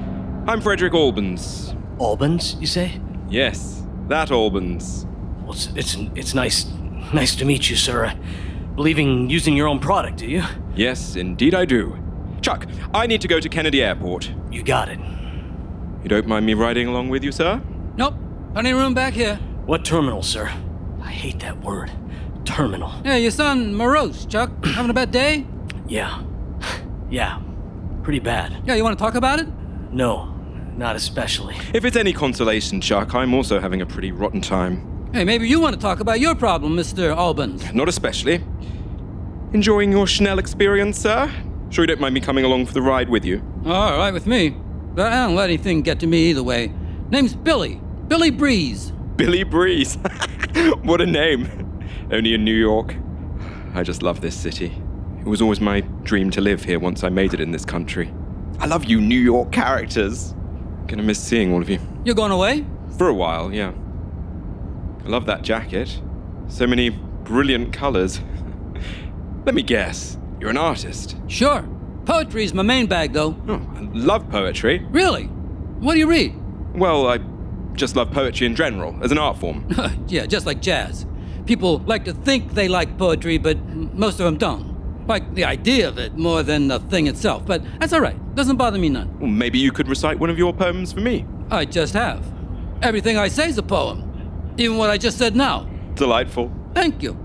I'm 0.46 0.60
Frederick 0.60 0.94
Albans. 0.94 1.74
Albans, 1.98 2.54
you 2.60 2.68
say? 2.68 3.00
Yes, 3.28 3.82
that 4.06 4.30
Albans. 4.30 5.08
Well, 5.46 5.54
it's, 5.54 5.68
it's, 5.76 5.96
it's 6.16 6.34
nice, 6.34 6.66
nice 7.14 7.36
to 7.36 7.44
meet 7.44 7.70
you, 7.70 7.76
sir. 7.76 8.12
Believing 8.74 9.30
using 9.30 9.56
your 9.56 9.68
own 9.68 9.78
product, 9.78 10.18
do 10.18 10.26
you? 10.26 10.42
Yes, 10.74 11.14
indeed 11.16 11.54
I 11.54 11.64
do. 11.64 11.96
Chuck, 12.42 12.66
I 12.92 13.06
need 13.06 13.20
to 13.20 13.28
go 13.28 13.38
to 13.38 13.48
Kennedy 13.48 13.82
Airport. 13.82 14.30
You 14.50 14.62
got 14.64 14.88
it. 14.88 14.98
You 16.02 16.08
don't 16.08 16.26
mind 16.26 16.44
me 16.46 16.54
riding 16.54 16.88
along 16.88 17.08
with 17.08 17.22
you, 17.24 17.30
sir? 17.32 17.62
Nope. 17.96 18.14
Plenty 18.52 18.70
of 18.72 18.78
room 18.78 18.92
back 18.92 19.14
here. 19.14 19.36
What 19.66 19.84
terminal, 19.84 20.22
sir? 20.22 20.46
I 21.00 21.10
hate 21.10 21.38
that 21.40 21.62
word. 21.62 21.92
Terminal. 22.44 22.92
Yeah, 23.04 23.16
you 23.16 23.30
sound 23.30 23.76
morose, 23.76 24.26
Chuck. 24.26 24.50
Having 24.64 24.90
a 24.90 24.94
bad 24.94 25.10
day? 25.10 25.46
Yeah. 25.86 26.22
Yeah. 27.08 27.40
Pretty 28.02 28.18
bad. 28.18 28.56
Yeah, 28.66 28.74
you 28.74 28.82
want 28.82 28.98
to 28.98 29.02
talk 29.04 29.14
about 29.14 29.38
it? 29.38 29.46
No, 29.92 30.24
not 30.76 30.96
especially. 30.96 31.54
If 31.72 31.84
it's 31.84 31.96
any 31.96 32.12
consolation, 32.12 32.80
Chuck, 32.80 33.14
I'm 33.14 33.32
also 33.32 33.60
having 33.60 33.80
a 33.80 33.86
pretty 33.86 34.10
rotten 34.10 34.40
time. 34.40 34.95
Hey, 35.16 35.24
maybe 35.24 35.48
you 35.48 35.60
want 35.60 35.74
to 35.74 35.80
talk 35.80 36.00
about 36.00 36.20
your 36.20 36.34
problem, 36.34 36.76
Mr. 36.76 37.16
Albans. 37.16 37.72
Not 37.72 37.88
especially. 37.88 38.44
Enjoying 39.54 39.90
your 39.90 40.06
Schnell 40.06 40.38
experience, 40.38 40.98
sir? 40.98 41.32
Sure 41.70 41.84
you 41.84 41.86
don't 41.86 42.02
mind 42.02 42.12
me 42.12 42.20
coming 42.20 42.44
along 42.44 42.66
for 42.66 42.74
the 42.74 42.82
ride 42.82 43.08
with 43.08 43.24
you? 43.24 43.42
All 43.64 43.96
right 43.96 44.12
with 44.12 44.26
me. 44.26 44.50
But 44.50 45.10
I 45.10 45.24
don't 45.24 45.34
let 45.34 45.48
anything 45.48 45.80
get 45.80 46.00
to 46.00 46.06
me 46.06 46.28
either 46.28 46.42
way. 46.42 46.70
Name's 47.08 47.34
Billy. 47.34 47.80
Billy 48.08 48.30
Breeze. 48.30 48.92
Billy 49.16 49.42
Breeze. 49.42 49.94
what 50.82 51.00
a 51.00 51.06
name. 51.06 51.48
Only 52.12 52.34
in 52.34 52.44
New 52.44 52.54
York. 52.54 52.94
I 53.72 53.82
just 53.84 54.02
love 54.02 54.20
this 54.20 54.36
city. 54.36 54.70
It 55.20 55.26
was 55.26 55.40
always 55.40 55.62
my 55.62 55.80
dream 56.02 56.30
to 56.32 56.42
live 56.42 56.62
here 56.62 56.78
once 56.78 57.04
I 57.04 57.08
made 57.08 57.32
it 57.32 57.40
in 57.40 57.52
this 57.52 57.64
country. 57.64 58.12
I 58.58 58.66
love 58.66 58.84
you 58.84 59.00
New 59.00 59.18
York 59.18 59.50
characters. 59.50 60.34
Gonna 60.88 61.02
miss 61.02 61.18
seeing 61.18 61.54
all 61.54 61.62
of 61.62 61.70
you. 61.70 61.78
You're 62.04 62.14
going 62.14 62.32
away? 62.32 62.66
For 62.98 63.08
a 63.08 63.14
while, 63.14 63.50
yeah. 63.50 63.72
I 65.06 65.08
love 65.08 65.26
that 65.26 65.42
jacket. 65.42 66.00
So 66.48 66.66
many 66.66 66.90
brilliant 66.90 67.72
colors. 67.72 68.20
Let 69.46 69.54
me 69.54 69.62
guess. 69.62 70.18
You're 70.40 70.50
an 70.50 70.56
artist. 70.56 71.16
Sure. 71.28 71.62
Poetry's 72.04 72.52
my 72.52 72.64
main 72.64 72.86
bag, 72.86 73.12
though. 73.12 73.36
Oh, 73.46 73.62
I 73.76 73.80
love 73.92 74.28
poetry. 74.28 74.84
Really? 74.90 75.26
What 75.78 75.92
do 75.92 76.00
you 76.00 76.08
read? 76.08 76.34
Well, 76.74 77.06
I 77.06 77.18
just 77.74 77.94
love 77.94 78.10
poetry 78.10 78.48
in 78.48 78.56
general, 78.56 78.98
as 79.00 79.12
an 79.12 79.18
art 79.18 79.38
form. 79.38 79.68
yeah, 80.08 80.26
just 80.26 80.44
like 80.44 80.60
jazz. 80.60 81.06
People 81.46 81.78
like 81.78 82.04
to 82.06 82.12
think 82.12 82.54
they 82.54 82.66
like 82.66 82.98
poetry, 82.98 83.38
but 83.38 83.64
most 83.94 84.18
of 84.18 84.24
them 84.26 84.36
don't. 84.36 85.06
Like 85.06 85.36
the 85.36 85.44
idea 85.44 85.86
of 85.86 85.98
it 85.98 86.16
more 86.16 86.42
than 86.42 86.66
the 86.66 86.80
thing 86.80 87.06
itself. 87.06 87.46
But 87.46 87.62
that's 87.78 87.92
all 87.92 88.00
right. 88.00 88.18
Doesn't 88.34 88.56
bother 88.56 88.78
me 88.78 88.88
none. 88.88 89.16
Well, 89.20 89.30
maybe 89.30 89.60
you 89.60 89.70
could 89.70 89.86
recite 89.86 90.18
one 90.18 90.30
of 90.30 90.38
your 90.38 90.52
poems 90.52 90.92
for 90.92 91.00
me. 91.00 91.24
I 91.48 91.64
just 91.64 91.94
have. 91.94 92.24
Everything 92.82 93.16
I 93.16 93.28
say 93.28 93.48
is 93.48 93.56
a 93.56 93.62
poem. 93.62 94.05
Even 94.58 94.76
what 94.76 94.90
I 94.90 94.98
just 94.98 95.18
said 95.18 95.36
now. 95.36 95.68
Delightful. 95.94 96.50
Thank 96.74 97.02
you. 97.02 97.16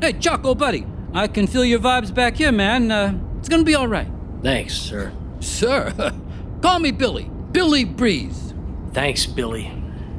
Hey, 0.00 0.12
Chuck, 0.14 0.44
old 0.44 0.58
buddy. 0.58 0.86
I 1.12 1.26
can 1.26 1.46
feel 1.46 1.64
your 1.64 1.80
vibes 1.80 2.12
back 2.14 2.36
here, 2.36 2.52
man. 2.52 2.90
Uh, 2.90 3.18
it's 3.38 3.48
gonna 3.48 3.64
be 3.64 3.74
all 3.74 3.88
right. 3.88 4.08
Thanks, 4.42 4.74
sir. 4.74 5.12
Sir, 5.40 5.92
call 6.62 6.78
me 6.78 6.90
Billy. 6.92 7.30
Billy 7.52 7.84
Breeze. 7.84 8.54
Thanks, 8.92 9.26
Billy. 9.26 9.72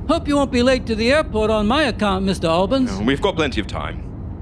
Hope 0.08 0.28
you 0.28 0.36
won't 0.36 0.52
be 0.52 0.64
late 0.64 0.86
to 0.88 0.96
the 0.96 1.12
airport 1.12 1.50
on 1.50 1.68
my 1.68 1.84
account, 1.84 2.26
Mr. 2.26 2.46
Albans. 2.50 2.90
Oh, 2.94 3.04
We've 3.04 3.22
got 3.22 3.36
plenty 3.36 3.62
of 3.62 3.68
time. 3.68 4.00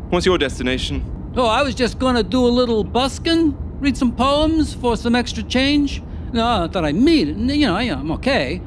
What's 0.09 0.25
your 0.25 0.37
destination? 0.37 1.31
Oh, 1.35 1.45
I 1.45 1.61
was 1.61 1.75
just 1.75 1.99
gonna 1.99 2.23
do 2.23 2.43
a 2.43 2.47
little 2.49 2.83
buskin', 2.83 3.55
read 3.79 3.95
some 3.95 4.15
poems 4.15 4.73
for 4.73 4.97
some 4.97 5.13
extra 5.15 5.43
change. 5.43 6.01
No, 6.33 6.63
I 6.63 6.67
thought 6.67 6.85
I'd 6.85 6.95
meet. 6.95 7.27
You 7.27 7.67
know, 7.67 7.77
yeah, 7.77 7.95
I'm 7.99 8.11
okay. 8.13 8.61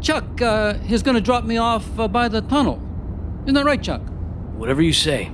Chuck, 0.00 0.40
uh, 0.40 0.74
he's 0.78 1.02
gonna 1.02 1.20
drop 1.20 1.44
me 1.44 1.58
off 1.58 1.98
uh, 1.98 2.08
by 2.08 2.28
the 2.28 2.40
tunnel. 2.42 2.80
Isn't 3.46 3.54
that 3.54 3.64
right, 3.64 3.80
Chuck? 3.82 4.02
Whatever 4.56 4.82
you 4.82 4.92
say. 4.92 5.30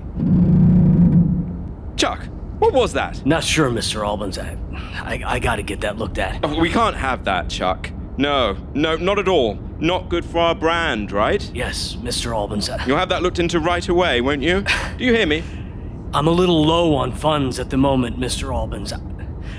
Chuck, 1.96 2.24
what 2.58 2.72
was 2.74 2.92
that? 2.92 3.24
Not 3.24 3.42
sure, 3.44 3.70
Mr. 3.70 4.04
Albans. 4.04 4.36
I, 4.38 4.56
I, 4.74 5.22
I 5.24 5.38
gotta 5.38 5.62
get 5.62 5.80
that 5.82 5.96
looked 5.98 6.18
at. 6.18 6.40
Oh, 6.42 6.58
we 6.60 6.68
can't 6.70 6.96
have 6.96 7.24
that, 7.24 7.48
Chuck. 7.48 7.90
No, 8.18 8.56
no, 8.74 8.96
not 8.96 9.18
at 9.18 9.28
all. 9.28 9.54
Not 9.78 10.08
good 10.08 10.24
for 10.24 10.38
our 10.38 10.54
brand, 10.54 11.10
right? 11.12 11.50
Yes, 11.54 11.96
Mr. 11.96 12.32
Albans. 12.34 12.68
I- 12.68 12.84
You'll 12.84 12.98
have 12.98 13.08
that 13.08 13.22
looked 13.22 13.38
into 13.38 13.58
right 13.60 13.86
away, 13.88 14.20
won't 14.20 14.42
you? 14.42 14.62
Do 14.98 15.04
you 15.04 15.12
hear 15.14 15.26
me? 15.26 15.42
I'm 16.12 16.26
a 16.26 16.30
little 16.30 16.62
low 16.64 16.94
on 16.94 17.12
funds 17.12 17.58
at 17.58 17.70
the 17.70 17.76
moment, 17.78 18.18
Mr. 18.18 18.52
Albans. 18.52 18.92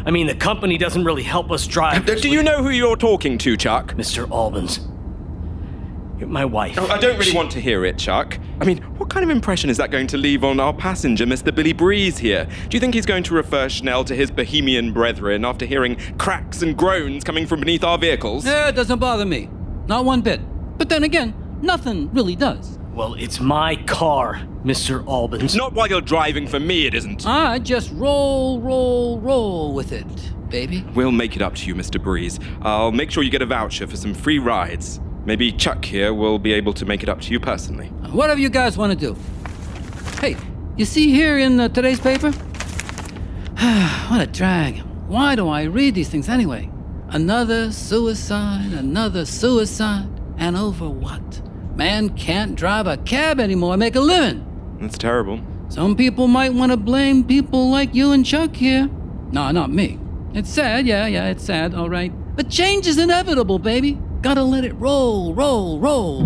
I 0.05 0.11
mean, 0.11 0.27
the 0.27 0.35
company 0.35 0.77
doesn't 0.77 1.03
really 1.05 1.23
help 1.23 1.51
us 1.51 1.65
drive. 1.65 2.05
Do 2.05 2.29
you 2.29 2.43
know 2.43 2.61
who 2.61 2.69
you're 2.69 2.97
talking 2.97 3.37
to, 3.39 3.57
Chuck? 3.57 3.93
Mr. 3.95 4.29
Albans? 4.29 4.79
You're 6.23 6.31
my 6.31 6.45
wife. 6.45 6.77
Oh, 6.79 6.87
I 6.87 6.97
don't 6.99 7.17
really 7.17 7.31
She- 7.31 7.35
want 7.35 7.51
to 7.51 7.59
hear 7.59 7.83
it, 7.83 7.97
Chuck. 7.97 8.39
I 8.61 8.63
mean, 8.65 8.77
what 8.97 9.09
kind 9.09 9.25
of 9.25 9.29
impression 9.29 9.69
is 9.69 9.75
that 9.75 9.91
going 9.91 10.07
to 10.07 10.17
leave 10.17 10.45
on 10.45 10.57
our 10.57 10.73
passenger, 10.73 11.25
Mr. 11.25 11.53
Billy 11.53 11.73
Breeze 11.73 12.17
here? 12.17 12.47
Do 12.69 12.77
you 12.77 12.79
think 12.79 12.93
he's 12.93 13.05
going 13.05 13.23
to 13.23 13.33
refer 13.33 13.67
Schnell 13.67 14.05
to 14.05 14.15
his 14.15 14.31
bohemian 14.31 14.93
brethren 14.93 15.43
after 15.43 15.65
hearing 15.65 15.97
cracks 16.17 16.61
and 16.61 16.77
groans 16.77 17.25
coming 17.25 17.45
from 17.45 17.59
beneath 17.59 17.83
our 17.83 17.97
vehicles? 17.97 18.45
Yeah, 18.45 18.69
it 18.69 18.75
doesn't 18.75 18.99
bother 18.99 19.25
me. 19.25 19.49
Not 19.87 20.05
one 20.05 20.21
bit. 20.21 20.39
But 20.77 20.87
then 20.87 21.03
again, 21.03 21.33
nothing 21.61 22.09
really 22.13 22.37
does. 22.37 22.79
Well, 22.93 23.15
it's 23.15 23.41
my 23.41 23.75
car, 23.83 24.41
Mr. 24.63 25.05
Albans. 25.05 25.55
Not 25.57 25.73
while 25.73 25.87
you're 25.87 25.99
driving 25.99 26.47
for 26.47 26.59
me, 26.59 26.85
it 26.87 26.93
isn't. 26.93 27.27
I 27.27 27.59
just 27.59 27.91
roll, 27.91 28.61
roll, 28.61 29.19
roll 29.19 29.73
with 29.73 29.91
it. 29.91 30.05
baby. 30.49 30.85
We'll 30.93 31.11
make 31.11 31.35
it 31.35 31.41
up 31.41 31.55
to 31.55 31.65
you, 31.65 31.73
Mr. 31.75 32.01
Breeze. 32.01 32.39
I'll 32.61 32.91
make 32.91 33.09
sure 33.11 33.23
you 33.23 33.31
get 33.31 33.41
a 33.41 33.45
voucher 33.47 33.87
for 33.87 33.97
some 33.97 34.13
free 34.13 34.37
rides. 34.37 35.01
Maybe 35.25 35.51
Chuck 35.51 35.85
here 35.85 36.13
will 36.13 36.37
be 36.37 36.53
able 36.53 36.73
to 36.73 36.85
make 36.85 37.01
it 37.01 37.09
up 37.09 37.21
to 37.21 37.31
you 37.31 37.39
personally. 37.39 37.87
Whatever 38.11 38.39
you 38.39 38.49
guys 38.49 38.77
want 38.77 38.91
to 38.91 38.97
do. 38.97 39.15
Hey, 40.19 40.35
you 40.75 40.85
see 40.85 41.11
here 41.11 41.37
in 41.37 41.59
uh, 41.59 41.69
today's 41.69 41.99
paper? 41.99 42.31
what 44.09 44.21
a 44.21 44.27
drag. 44.27 44.79
Why 45.07 45.35
do 45.35 45.47
I 45.47 45.63
read 45.63 45.95
these 45.95 46.09
things 46.09 46.27
anyway? 46.27 46.69
Another 47.09 47.71
suicide, 47.71 48.73
another 48.73 49.25
suicide, 49.25 50.09
and 50.37 50.57
over 50.57 50.89
what? 50.89 51.41
Man 51.75 52.09
can't 52.09 52.55
drive 52.55 52.87
a 52.87 52.97
cab 52.97 53.39
anymore 53.39 53.77
make 53.77 53.95
a 53.95 53.99
living. 54.01 54.45
That's 54.81 54.97
terrible. 54.97 55.39
Some 55.69 55.95
people 55.95 56.27
might 56.27 56.53
want 56.53 56.71
to 56.71 56.77
blame 56.77 57.23
people 57.23 57.69
like 57.69 57.95
you 57.95 58.11
and 58.11 58.25
Chuck 58.25 58.55
here. 58.55 58.89
No, 59.31 59.51
not 59.51 59.71
me. 59.71 59.99
It's 60.33 60.49
sad, 60.49 60.85
yeah, 60.85 61.07
yeah, 61.07 61.29
it's 61.29 61.43
sad, 61.43 61.73
all 61.73 61.89
right. 61.89 62.11
But 62.35 62.49
change 62.49 62.87
is 62.87 62.97
inevitable, 62.97 63.59
baby. 63.59 63.97
Gotta 64.23 64.41
let 64.41 64.63
it 64.63 64.71
roll, 64.75 65.33
roll, 65.33 65.79
roll. 65.79 66.23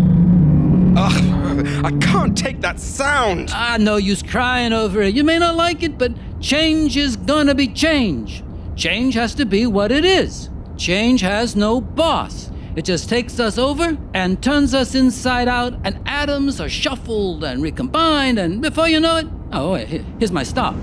Ugh, 0.96 1.84
I 1.84 1.90
can't 2.00 2.38
take 2.38 2.60
that 2.60 2.78
sound. 2.78 3.50
Ah, 3.52 3.76
no 3.78 3.96
use 3.96 4.22
crying 4.22 4.72
over 4.72 5.02
it. 5.02 5.16
You 5.16 5.24
may 5.24 5.36
not 5.40 5.56
like 5.56 5.82
it, 5.82 5.98
but 5.98 6.12
change 6.40 6.96
is 6.96 7.16
gonna 7.16 7.56
be 7.56 7.66
change. 7.66 8.44
Change 8.76 9.14
has 9.14 9.34
to 9.34 9.44
be 9.44 9.66
what 9.66 9.90
it 9.90 10.04
is. 10.04 10.48
Change 10.76 11.22
has 11.22 11.56
no 11.56 11.80
boss. 11.80 12.52
It 12.76 12.84
just 12.84 13.08
takes 13.08 13.40
us 13.40 13.58
over 13.58 13.98
and 14.14 14.40
turns 14.40 14.74
us 14.74 14.94
inside 14.94 15.48
out, 15.48 15.74
and 15.82 15.98
atoms 16.06 16.60
are 16.60 16.68
shuffled 16.68 17.42
and 17.42 17.60
recombined, 17.60 18.38
and 18.38 18.62
before 18.62 18.88
you 18.88 19.00
know 19.00 19.16
it, 19.16 19.26
oh, 19.50 19.74
here's 19.74 20.30
my 20.30 20.44
stop. 20.44 20.76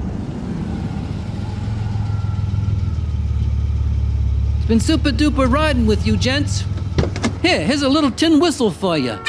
It's 4.58 4.68
been 4.68 4.82
super 4.82 5.12
duper 5.12 5.50
riding 5.50 5.86
with 5.86 6.06
you, 6.06 6.18
gents. 6.18 6.66
Here, 7.46 7.64
here's 7.64 7.84
a 7.84 7.90
little 7.90 8.10
tin 8.10 8.40
whistle 8.40 8.72
for 8.72 8.98
you. 8.98 9.20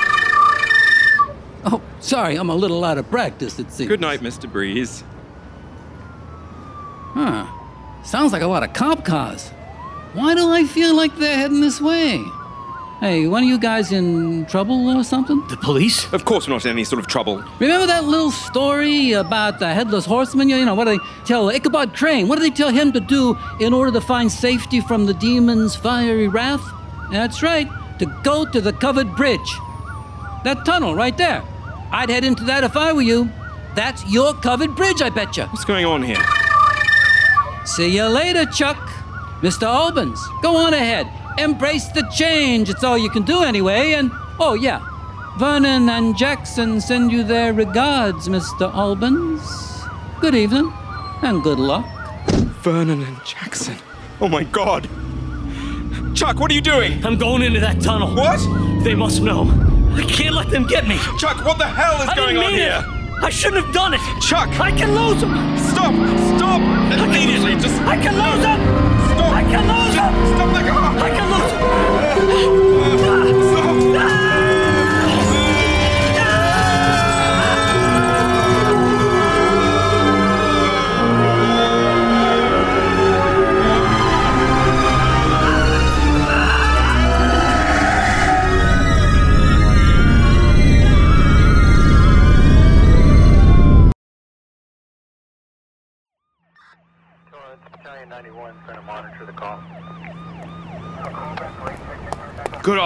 Oh, 1.67 1.83
sorry, 2.01 2.37
I'm 2.37 2.49
a 2.49 2.55
little 2.55 2.83
out 2.83 2.97
of 2.97 3.11
practice, 3.11 3.59
it 3.59 3.71
seems. 3.71 3.89
Good 3.89 4.01
night, 4.01 4.21
Mr. 4.21 4.51
Breeze. 4.51 5.05
Huh. 7.13 7.47
Sounds 8.05 8.33
like 8.33 8.41
a 8.41 8.47
lot 8.47 8.63
of 8.63 8.73
cop 8.73 9.05
cars. 9.05 9.51
Why 10.15 10.35
do 10.35 10.51
I 10.51 10.65
feel 10.65 10.97
like 10.97 11.15
they're 11.19 11.37
heading 11.37 11.61
this 11.61 11.79
way? 11.79 12.25
Hey, 13.01 13.27
one 13.27 13.43
of 13.43 13.51
you 13.51 13.59
guys 13.59 13.93
in 13.93 14.47
trouble 14.47 14.97
or 14.97 15.05
something? 15.05 15.47
The 15.49 15.59
police? 15.59 16.11
Of 16.15 16.25
course, 16.25 16.49
we're 16.49 16.55
not 16.55 16.65
in 16.65 16.71
any 16.71 16.85
sort 16.85 17.01
of 17.01 17.09
trouble. 17.09 17.45
Remember 17.59 17.87
that 17.87 18.05
little 18.05 18.31
story 18.31 19.13
about 19.13 19.59
the 19.59 19.75
headless 19.75 20.07
horseman? 20.07 20.49
You 20.49 20.65
know, 20.65 20.75
what 20.75 20.85
do 20.85 20.97
they 20.97 21.05
tell 21.27 21.51
Ichabod 21.51 21.95
Crane? 21.95 22.29
What 22.29 22.37
do 22.37 22.43
they 22.43 22.57
tell 22.57 22.71
him 22.71 22.93
to 22.93 23.01
do 23.01 23.37
in 23.61 23.75
order 23.75 23.93
to 23.93 24.01
find 24.01 24.33
safety 24.33 24.81
from 24.81 25.05
the 25.05 25.13
demon's 25.13 25.77
fiery 25.77 26.29
wrath? 26.29 26.65
That's 27.11 27.43
right, 27.43 27.69
to 27.99 28.07
go 28.23 28.45
to 28.45 28.61
the 28.61 28.73
covered 28.73 29.15
bridge. 29.17 29.55
That 30.45 30.65
tunnel 30.65 30.95
right 30.95 31.17
there. 31.17 31.43
I'd 31.91 32.11
head 32.11 32.25
into 32.25 32.45
that 32.45 32.65
if 32.65 32.77
I 32.77 32.93
were 32.93 33.03
you. 33.03 33.31
That's 33.75 34.05
your 34.11 34.35
covered 34.35 34.75
bridge, 34.75 35.03
I 35.03 35.11
betcha. 35.11 35.47
What's 35.49 35.65
going 35.65 35.85
on 35.85 36.03
here? 36.03 36.23
See 37.65 37.95
you 37.95 38.05
later, 38.05 38.47
Chuck. 38.47 38.79
Mr. 39.43 39.65
Albans, 39.65 40.21
go 40.43 40.57
on 40.57 40.73
ahead. 40.73 41.07
Embrace 41.39 41.89
the 41.89 42.09
change. 42.15 42.71
It's 42.71 42.83
all 42.83 42.97
you 42.97 43.11
can 43.11 43.23
do 43.23 43.43
anyway. 43.43 43.93
And, 43.93 44.11
oh, 44.41 44.55
yeah. 44.55 44.81
Vernon 45.39 45.91
and 45.91 46.17
Jackson 46.17 46.81
send 46.81 47.13
you 47.13 47.23
their 47.23 47.53
regards, 47.53 48.29
Mr. 48.29 48.73
Albans. 48.73 49.43
Good 50.21 50.35
evening, 50.35 50.73
and 51.23 51.43
good 51.43 51.59
luck. 51.59 51.85
Vernon 52.63 53.03
and 53.03 53.23
Jackson. 53.25 53.77
Oh 54.19 54.29
my 54.29 54.45
god. 54.45 54.89
Chuck, 56.17 56.41
what 56.41 56.51
are 56.51 56.55
you 56.55 56.63
doing? 56.63 57.05
I'm 57.05 57.19
going 57.19 57.43
into 57.43 57.61
that 57.61 57.81
tunnel. 57.83 58.09
What? 58.15 58.41
They 58.83 58.95
must 58.95 59.21
know. 59.21 59.43
I 59.95 60.03
can't 60.03 60.35
let 60.35 60.49
them 60.49 60.67
get 60.67 60.89
me. 60.89 60.97
Chuck, 61.19 61.45
what 61.45 61.59
the 61.59 61.67
hell 61.67 62.01
is 62.03 62.09
I 62.09 62.17
going 62.17 62.37
didn't 62.37 62.45
on 62.45 62.53
mean 62.53 62.61
here? 62.61 62.85
it. 63.19 63.23
I 63.23 63.29
shouldn't 63.29 63.65
have 63.65 63.75
done 63.75 63.93
it. 63.93 64.01
Chuck! 64.23 64.49
I 64.59 64.71
can 64.73 64.95
lose 64.95 65.21
them. 65.21 65.33
Stop! 65.59 65.93
Stop! 66.39 66.61
Immediately! 67.07 67.55
Just 67.57 67.81
I 67.83 67.97
can 68.01 68.15
lose 68.15 68.43
them. 68.43 68.61
stop! 69.13 69.33
I 69.33 69.43
can 69.43 69.63
lose 69.69 69.95
them. 69.95 70.15
Stop 70.35 70.53
that 70.55 70.67
car! 70.69 70.97
I 70.99 71.11
can 71.11 71.31
lose 71.33 71.53
them. 71.53 72.73
Uh. 72.73 72.76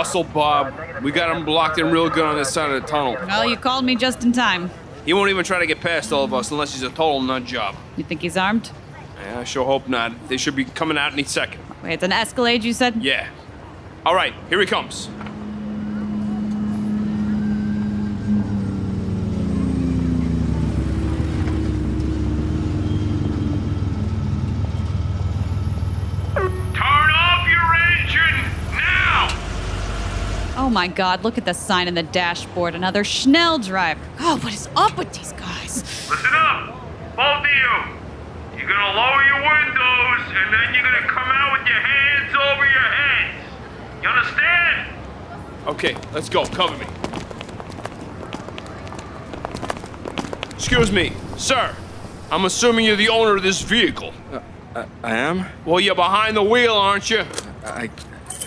Hustle, 0.00 0.24
Bob. 0.24 0.72
We 1.02 1.12
got 1.12 1.36
him 1.36 1.44
blocked 1.44 1.78
in 1.78 1.90
real 1.90 2.08
good 2.08 2.24
on 2.24 2.34
this 2.34 2.50
side 2.50 2.70
of 2.70 2.80
the 2.80 2.88
tunnel. 2.88 3.18
Well, 3.26 3.44
you 3.46 3.58
called 3.58 3.84
me 3.84 3.96
just 3.96 4.24
in 4.24 4.32
time. 4.32 4.70
He 5.04 5.12
won't 5.12 5.28
even 5.28 5.44
try 5.44 5.58
to 5.58 5.66
get 5.66 5.82
past 5.82 6.10
all 6.10 6.24
of 6.24 6.32
us 6.32 6.50
unless 6.50 6.72
he's 6.72 6.82
a 6.82 6.88
total 6.88 7.20
nut 7.20 7.44
job. 7.44 7.76
You 7.98 8.04
think 8.04 8.22
he's 8.22 8.38
armed? 8.38 8.70
Yeah, 9.22 9.40
I 9.40 9.44
sure 9.44 9.66
hope 9.66 9.88
not. 9.90 10.30
They 10.30 10.38
should 10.38 10.56
be 10.56 10.64
coming 10.64 10.96
out 10.96 11.12
any 11.12 11.24
second. 11.24 11.60
Wait, 11.82 11.92
it's 11.92 12.02
an 12.02 12.12
Escalade, 12.12 12.64
you 12.64 12.72
said? 12.72 13.02
Yeah. 13.04 13.28
All 14.06 14.14
right, 14.14 14.32
here 14.48 14.58
he 14.58 14.64
comes. 14.64 15.10
Turn 26.34 26.48
off 26.80 27.46
your 27.50 27.74
engine 27.74 28.50
now! 28.72 29.28
Oh 30.56 30.69
my 30.80 30.86
god, 30.86 31.22
look 31.22 31.36
at 31.36 31.44
the 31.44 31.52
sign 31.52 31.88
in 31.88 31.94
the 31.94 32.02
dashboard. 32.02 32.74
Another 32.74 33.04
Schnell 33.04 33.58
driver. 33.58 34.00
God, 34.16 34.42
what 34.42 34.54
is 34.54 34.66
up 34.74 34.96
with 34.96 35.12
these 35.12 35.32
guys? 35.32 35.84
Listen 36.08 36.30
up, 36.32 36.74
both 37.14 37.44
of 37.44 37.50
you. 37.62 38.58
You're 38.58 38.66
gonna 38.66 38.96
lower 38.96 39.22
your 39.24 39.42
windows 39.42 40.22
and 40.40 40.54
then 40.54 40.72
you're 40.72 40.82
gonna 40.82 41.06
come 41.06 41.28
out 41.28 41.58
with 41.58 41.68
your 41.68 41.80
hands 41.80 42.34
over 42.34 42.64
your 42.64 42.88
heads. 42.98 43.46
You 44.02 44.08
understand? 44.08 44.88
Okay, 45.66 45.96
let's 46.14 46.30
go. 46.30 46.46
Cover 46.46 46.78
me. 46.78 46.86
Excuse 50.54 50.90
me, 50.90 51.12
sir. 51.36 51.76
I'm 52.30 52.46
assuming 52.46 52.86
you're 52.86 52.96
the 52.96 53.10
owner 53.10 53.36
of 53.36 53.42
this 53.42 53.60
vehicle. 53.60 54.14
Uh, 54.32 54.40
I, 54.74 54.86
I 55.02 55.16
am? 55.16 55.44
Well, 55.66 55.80
you're 55.80 55.94
behind 55.94 56.38
the 56.38 56.42
wheel, 56.42 56.72
aren't 56.72 57.10
you? 57.10 57.26
I. 57.66 57.90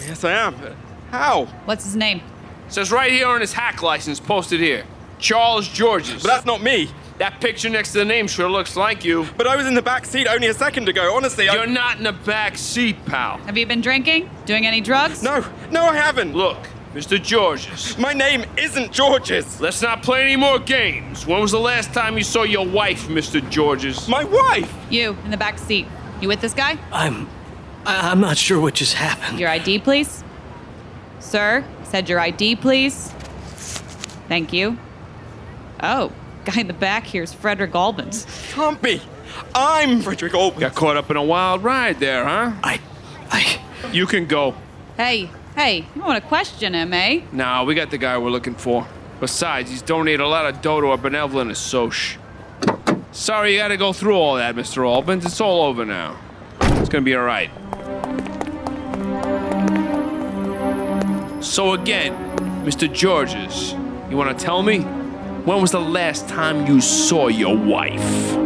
Yes, 0.07 0.23
I 0.23 0.31
am. 0.31 0.55
How? 1.13 1.45
What's 1.65 1.83
his 1.85 1.95
name? 1.95 2.21
Says 2.69 2.91
right 2.91 3.11
here 3.11 3.27
on 3.27 3.39
his 3.39 3.53
hack 3.53 3.83
license, 3.83 4.19
posted 4.19 4.59
here. 4.59 4.83
Charles 5.19 5.67
Georges. 5.67 6.23
But 6.23 6.29
that's 6.29 6.45
not 6.47 6.63
me. 6.63 6.89
That 7.19 7.39
picture 7.39 7.69
next 7.69 7.91
to 7.91 7.99
the 7.99 8.05
name 8.05 8.25
sure 8.25 8.49
looks 8.49 8.75
like 8.75 9.05
you. 9.05 9.27
But 9.37 9.45
I 9.45 9.55
was 9.55 9.67
in 9.67 9.75
the 9.75 9.81
back 9.83 10.05
seat 10.05 10.25
only 10.25 10.47
a 10.47 10.55
second 10.55 10.89
ago. 10.89 11.15
Honestly, 11.15 11.47
I. 11.49 11.53
You're 11.53 11.67
not 11.67 11.97
in 11.99 12.03
the 12.03 12.13
back 12.13 12.57
seat, 12.57 12.95
pal. 13.05 13.37
Have 13.45 13.55
you 13.59 13.67
been 13.67 13.79
drinking? 13.79 14.27
Doing 14.47 14.65
any 14.65 14.81
drugs? 14.81 15.21
No, 15.21 15.45
no, 15.69 15.83
I 15.83 15.95
haven't. 15.95 16.33
Look, 16.33 16.57
Mr. 16.95 17.21
Georges. 17.21 17.95
My 17.99 18.13
name 18.13 18.43
isn't 18.57 18.91
Georges. 18.91 19.61
Let's 19.61 19.83
not 19.83 20.01
play 20.01 20.23
any 20.23 20.35
more 20.35 20.57
games. 20.57 21.27
When 21.27 21.39
was 21.39 21.51
the 21.51 21.59
last 21.59 21.93
time 21.93 22.17
you 22.17 22.23
saw 22.23 22.41
your 22.41 22.65
wife, 22.65 23.07
Mr. 23.07 23.47
Georges? 23.51 24.07
My 24.09 24.23
wife. 24.23 24.73
You, 24.89 25.15
in 25.25 25.29
the 25.29 25.37
back 25.37 25.59
seat. 25.59 25.85
You 26.21 26.27
with 26.27 26.41
this 26.41 26.55
guy? 26.55 26.79
I'm. 26.91 27.29
I- 27.85 28.09
I'm 28.09 28.19
not 28.19 28.35
sure 28.35 28.59
what 28.59 28.73
just 28.73 28.95
happened. 28.95 29.39
Your 29.39 29.49
ID, 29.49 29.77
please. 29.77 30.22
Sir, 31.23 31.65
said 31.85 32.09
your 32.09 32.19
ID, 32.19 32.57
please. 32.57 33.09
Thank 34.27 34.53
you. 34.53 34.77
Oh, 35.81 36.11
guy 36.45 36.61
in 36.61 36.67
the 36.67 36.73
back 36.73 37.05
here 37.05 37.23
is 37.23 37.33
Frederick 37.33 37.73
Albans. 37.73 38.27
Can't 38.49 38.79
be. 38.81 39.01
I'm 39.55 40.01
Frederick 40.01 40.33
Albans. 40.33 40.59
Got 40.59 40.75
caught 40.75 40.97
up 40.97 41.09
in 41.09 41.17
a 41.17 41.23
wild 41.23 41.63
ride 41.63 41.99
there, 41.99 42.25
huh? 42.25 42.51
I. 42.63 42.79
I. 43.31 43.59
You 43.91 44.05
can 44.05 44.27
go. 44.27 44.53
Hey, 44.97 45.29
hey, 45.55 45.87
you 45.95 46.01
want 46.01 46.21
to 46.21 46.27
question 46.27 46.73
him, 46.73 46.93
eh? 46.93 47.21
Nah, 47.31 47.63
we 47.63 47.73
got 47.73 47.89
the 47.89 47.97
guy 47.97 48.17
we're 48.17 48.29
looking 48.29 48.55
for. 48.55 48.85
Besides, 49.19 49.71
he's 49.71 49.81
donated 49.81 50.19
a 50.19 50.27
lot 50.27 50.45
of 50.45 50.61
dough 50.61 50.81
to 50.81 50.87
our 50.87 50.97
benevolent 50.97 51.49
assoc. 51.49 52.17
Sorry 53.11 53.53
you 53.53 53.59
gotta 53.59 53.77
go 53.77 53.93
through 53.93 54.15
all 54.17 54.35
that, 54.35 54.55
Mr. 54.55 54.85
Albans. 54.85 55.25
It's 55.25 55.41
all 55.41 55.63
over 55.63 55.85
now. 55.85 56.19
It's 56.61 56.89
gonna 56.89 57.03
be 57.03 57.15
all 57.15 57.23
So 61.43 61.73
again, 61.73 62.13
Mr. 62.65 62.91
Georges, 62.91 63.73
you 64.09 64.15
want 64.15 64.37
to 64.37 64.45
tell 64.45 64.63
me 64.63 64.79
when 64.79 65.61
was 65.61 65.71
the 65.71 65.81
last 65.81 66.29
time 66.29 66.65
you 66.67 66.79
saw 66.79 67.27
your 67.27 67.57
wife? 67.57 68.42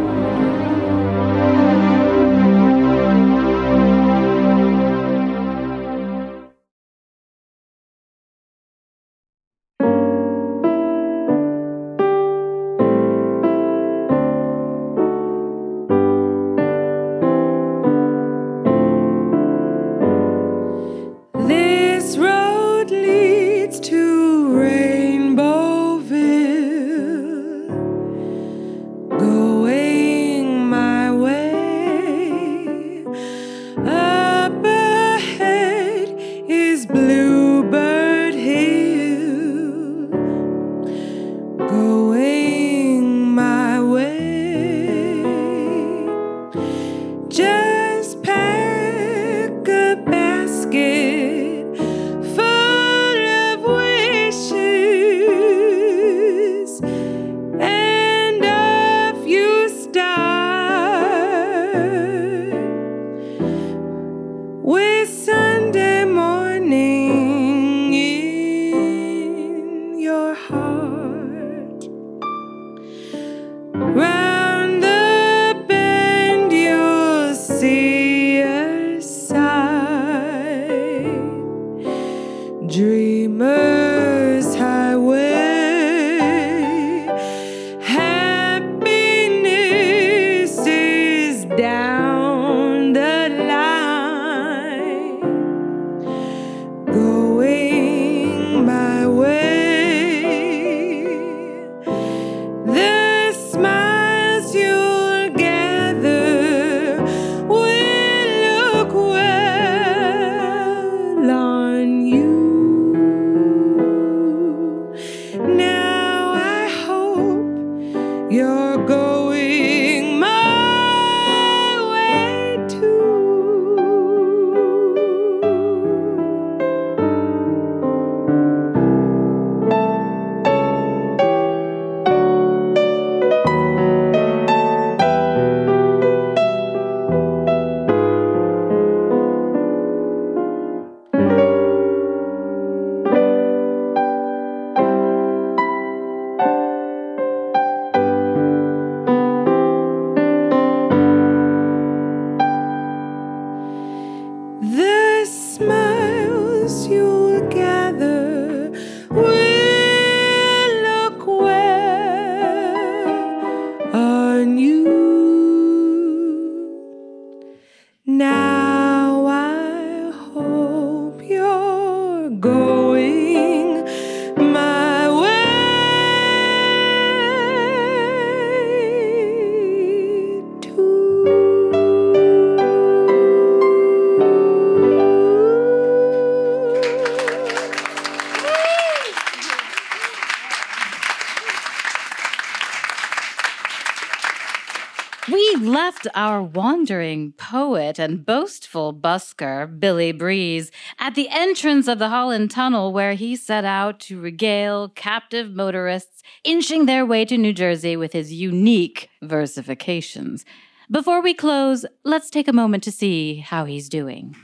Our 196.18 196.42
wandering 196.42 197.30
poet 197.34 197.96
and 197.96 198.26
boastful 198.26 198.92
busker, 198.92 199.78
Billy 199.78 200.10
Breeze, 200.10 200.72
at 200.98 201.14
the 201.14 201.28
entrance 201.28 201.86
of 201.86 202.00
the 202.00 202.08
Holland 202.08 202.50
Tunnel, 202.50 202.92
where 202.92 203.14
he 203.14 203.36
set 203.36 203.64
out 203.64 204.00
to 204.00 204.20
regale 204.20 204.88
captive 204.88 205.54
motorists 205.54 206.24
inching 206.42 206.86
their 206.86 207.06
way 207.06 207.24
to 207.24 207.38
New 207.38 207.52
Jersey 207.52 207.96
with 207.96 208.12
his 208.12 208.32
unique 208.32 209.08
versifications. 209.22 210.42
Before 210.90 211.22
we 211.22 211.34
close, 211.34 211.86
let's 212.02 212.30
take 212.30 212.48
a 212.48 212.52
moment 212.52 212.82
to 212.82 212.90
see 212.90 213.36
how 213.36 213.64
he's 213.64 213.88
doing. 213.88 214.34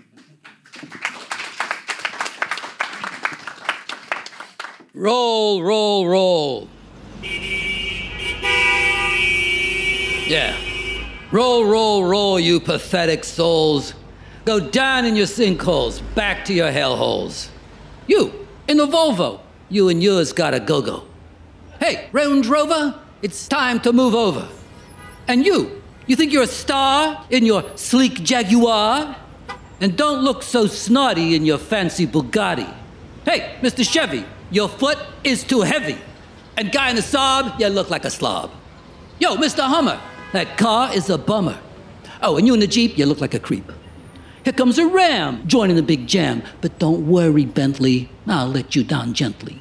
Roll, 4.94 5.60
roll, 5.60 6.06
roll. 6.06 6.68
Yeah. 10.28 10.56
Roll, 11.34 11.64
roll, 11.64 12.04
roll, 12.04 12.38
you 12.38 12.60
pathetic 12.60 13.24
souls. 13.24 13.92
Go 14.44 14.60
down 14.60 15.04
in 15.04 15.16
your 15.16 15.26
sinkholes, 15.26 16.00
back 16.14 16.44
to 16.44 16.54
your 16.54 16.70
hellholes. 16.70 17.48
You, 18.06 18.46
in 18.68 18.76
the 18.76 18.86
Volvo, 18.86 19.40
you 19.68 19.88
and 19.88 20.00
yours 20.00 20.32
gotta 20.32 20.60
go 20.60 20.80
go. 20.80 21.02
Hey, 21.80 22.08
Range 22.12 22.46
Rover, 22.46 23.00
it's 23.20 23.48
time 23.48 23.80
to 23.80 23.92
move 23.92 24.14
over. 24.14 24.46
And 25.26 25.44
you, 25.44 25.82
you 26.06 26.14
think 26.14 26.32
you're 26.32 26.44
a 26.44 26.46
star 26.46 27.26
in 27.30 27.44
your 27.44 27.64
sleek 27.74 28.22
Jaguar? 28.22 29.16
And 29.80 29.96
don't 29.96 30.22
look 30.22 30.44
so 30.44 30.68
snotty 30.68 31.34
in 31.34 31.44
your 31.44 31.58
fancy 31.58 32.06
Bugatti. 32.06 32.72
Hey, 33.24 33.56
Mr. 33.60 33.84
Chevy, 33.84 34.24
your 34.52 34.68
foot 34.68 34.98
is 35.24 35.42
too 35.42 35.62
heavy. 35.62 35.98
And 36.56 36.70
guy 36.70 36.90
in 36.90 36.94
the 36.94 37.02
Saab, 37.02 37.58
you 37.58 37.66
look 37.66 37.90
like 37.90 38.04
a 38.04 38.10
slob. 38.10 38.52
Yo, 39.18 39.34
Mr. 39.34 39.64
Hummer, 39.64 40.00
that 40.34 40.58
car 40.58 40.92
is 40.94 41.10
a 41.10 41.18
bummer. 41.18 41.58
Oh, 42.22 42.36
and 42.36 42.46
you 42.46 42.54
in 42.54 42.60
the 42.60 42.66
Jeep, 42.66 42.96
you 42.96 43.06
look 43.06 43.20
like 43.20 43.34
a 43.34 43.38
creep. 43.38 43.70
Here 44.44 44.52
comes 44.52 44.78
a 44.78 44.86
Ram 44.86 45.46
joining 45.46 45.76
the 45.76 45.82
big 45.82 46.06
jam. 46.06 46.42
But 46.60 46.78
don't 46.78 47.06
worry, 47.06 47.44
Bentley, 47.44 48.10
I'll 48.26 48.48
let 48.48 48.76
you 48.76 48.84
down 48.84 49.14
gently. 49.14 49.60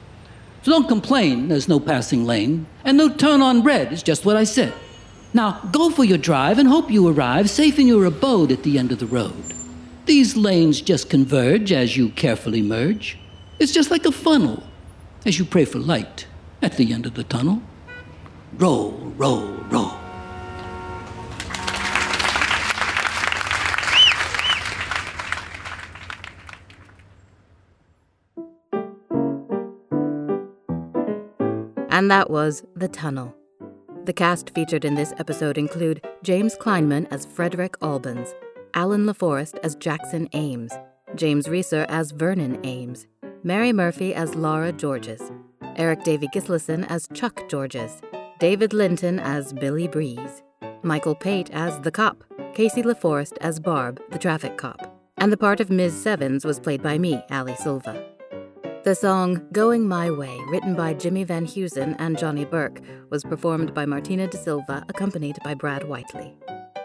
So 0.64 0.72
don't 0.72 0.88
complain, 0.88 1.48
there's 1.48 1.68
no 1.68 1.80
passing 1.80 2.26
lane. 2.26 2.66
And 2.84 2.98
no 2.98 3.10
turn 3.10 3.42
on 3.42 3.64
red, 3.64 3.94
it's 3.94 4.04
just 4.04 4.26
what 4.26 4.38
I 4.38 4.46
said. 4.46 4.74
Now 5.34 5.60
go 5.72 5.90
for 5.90 6.04
your 6.04 6.18
drive 6.18 6.60
and 6.60 6.68
hope 6.68 6.92
you 6.92 7.08
arrive 7.08 7.50
safe 7.50 7.80
in 7.80 7.88
your 7.88 8.06
abode 8.06 8.52
at 8.52 8.64
the 8.64 8.78
end 8.78 8.92
of 8.92 9.00
the 9.00 9.06
road. 9.06 9.54
These 10.06 10.36
lanes 10.36 10.82
just 10.82 11.10
converge 11.10 11.72
as 11.72 11.98
you 11.98 12.10
carefully 12.10 12.62
merge. 12.62 13.18
It's 13.60 13.72
just 13.72 13.90
like 13.90 14.06
a 14.06 14.12
funnel 14.12 14.64
as 15.26 15.40
you 15.40 15.46
pray 15.46 15.66
for 15.66 15.80
light 15.80 16.28
at 16.62 16.78
the 16.78 16.94
end 16.94 17.06
of 17.06 17.14
the 17.14 17.24
tunnel. 17.24 17.62
Roll, 18.58 18.92
roll, 19.18 19.48
roll. 19.70 20.03
And 31.94 32.10
that 32.10 32.32
was 32.32 32.66
The 32.76 32.88
Tunnel. 32.88 33.36
The 34.06 34.14
cast 34.14 34.50
featured 34.56 34.84
in 34.84 34.96
this 34.96 35.14
episode 35.20 35.60
include 35.60 36.04
James 36.24 36.56
Kleinman 36.56 37.08
as 37.12 37.28
Frederick 37.28 37.76
Albans, 37.84 38.34
Alan 38.74 39.06
LaForest 39.06 39.60
as 39.62 39.76
Jackson 39.76 40.28
Ames, 40.34 40.74
James 41.14 41.48
Reeser 41.48 41.86
as 41.90 42.10
Vernon 42.10 42.60
Ames, 42.66 43.06
Mary 43.44 43.72
Murphy 43.72 44.16
as 44.16 44.34
Laura 44.34 44.72
Georges, 44.72 45.22
Eric 45.76 46.04
Davy 46.04 46.28
Gislason 46.30 46.90
as 46.90 47.08
Chuck 47.14 47.48
Georges, 47.48 48.02
David 48.40 48.74
Linton 48.74 49.20
as 49.20 49.54
Billy 49.54 49.88
Breeze, 49.88 50.42
Michael 50.82 51.14
Pate 51.14 51.52
as 51.52 51.80
the 51.82 51.92
cop, 51.92 52.24
Casey 52.56 52.82
LaForest 52.82 53.38
as 53.40 53.60
Barb, 53.60 54.02
the 54.10 54.18
traffic 54.18 54.58
cop, 54.58 55.00
and 55.18 55.32
the 55.32 55.38
part 55.38 55.60
of 55.60 55.70
Ms. 55.70 56.08
Evans 56.08 56.44
was 56.44 56.60
played 56.60 56.82
by 56.82 56.98
me, 56.98 57.24
Ali 57.30 57.54
Silva. 57.54 58.12
The 58.84 58.96
song 58.96 59.48
Going 59.54 59.88
My 59.88 60.12
Way, 60.12 60.38
written 60.50 60.76
by 60.76 60.93
Jimmy 60.93 61.24
Van 61.24 61.46
Heusen 61.46 61.96
and 62.00 62.17
Johnny 62.17 62.43
Burke, 62.43 62.82
was 63.10 63.24
performed 63.24 63.74
by 63.74 63.86
Martina 63.86 64.28
DaSilva, 64.28 64.84
accompanied 64.89 65.38
by 65.41 65.54
Brad 65.54 65.88
Whiteley. 65.88 66.36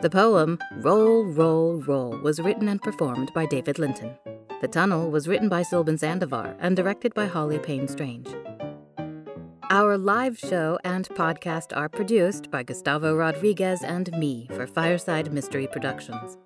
The 0.01 0.09
poem 0.09 0.61
Roll, 0.77 1.25
Roll, 1.25 1.81
Roll 1.81 2.17
was 2.19 2.39
written 2.39 2.69
and 2.69 2.81
performed 2.81 3.33
by 3.35 3.47
David 3.47 3.81
Linton. 3.81 4.17
The 4.61 4.69
Tunnel 4.69 5.11
was 5.11 5.27
written 5.27 5.49
by 5.49 5.63
Sylvan 5.63 5.97
Sandovar 5.97 6.55
and 6.61 6.77
directed 6.77 7.15
by 7.15 7.27
Holly 7.27 7.59
Payne 7.59 7.89
Strange. 7.89 8.29
Our 9.69 9.99
live 9.99 10.39
show 10.39 10.79
and 10.85 11.09
podcast 11.09 11.77
are 11.77 11.89
produced 11.89 12.49
by 12.49 12.63
Gustavo 12.63 13.17
Rodriguez 13.17 13.83
and 13.83 14.09
me 14.13 14.49
for 14.55 14.69
Fireside 14.69 15.33
Mystery 15.33 15.67
Productions. 15.67 16.39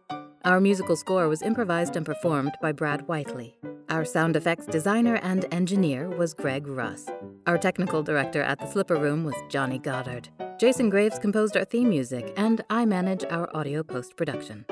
Our 0.44 0.59
musical 0.59 0.96
score 0.96 1.28
was 1.28 1.40
improvised 1.40 1.94
and 1.94 2.05
performed 2.05 2.57
by 2.61 2.72
Brad 2.72 3.07
Whiteley. 3.07 3.57
Our 3.88 4.05
sound 4.05 4.35
effects 4.35 4.66
designer 4.66 5.20
and 5.22 5.46
engineer 5.55 6.09
was 6.09 6.35
Greg 6.35 6.66
Russ. 6.66 7.07
Our 7.46 7.57
technical 7.57 8.02
director 8.02 8.42
at 8.42 8.59
the 8.59 8.66
Slipper 8.66 8.96
Room 8.96 9.22
was 9.22 9.37
Johnny 9.48 9.78
Goddard. 9.78 10.31
Jason 10.59 10.90
Graves 10.90 11.20
composed 11.20 11.57
our 11.57 11.64
theme 11.64 11.90
music, 11.90 12.33
and 12.37 12.61
I 12.70 12.85
manage 12.87 13.24
our 13.31 13.55
audio 13.57 13.85
post 13.85 14.16
production. 14.16 14.64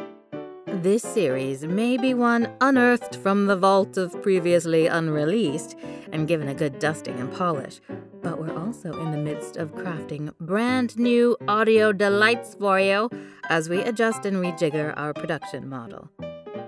This 0.73 1.03
series 1.03 1.65
may 1.65 1.97
be 1.99 2.15
one 2.15 2.49
unearthed 2.61 3.17
from 3.17 3.47
the 3.47 3.57
vault 3.57 3.97
of 3.97 4.23
previously 4.23 4.87
unreleased 4.87 5.77
and 6.13 6.27
given 6.27 6.49
a 6.49 6.55
good 6.55 6.79
dusting 6.79 7.19
and 7.19 7.31
polish, 7.33 7.81
but 8.23 8.41
we're 8.41 8.57
also 8.57 8.99
in 9.01 9.11
the 9.11 9.19
midst 9.19 9.57
of 9.57 9.75
crafting 9.75 10.33
brand 10.41 10.99
new 10.99 11.37
audio 11.49 11.93
delights 11.93 12.55
for 12.55 12.81
you 12.81 13.11
as 13.49 13.69
we 13.69 13.81
adjust 13.81 14.25
and 14.25 14.37
rejigger 14.37 14.95
our 14.97 15.13
production 15.13 15.69
model. 15.69 16.09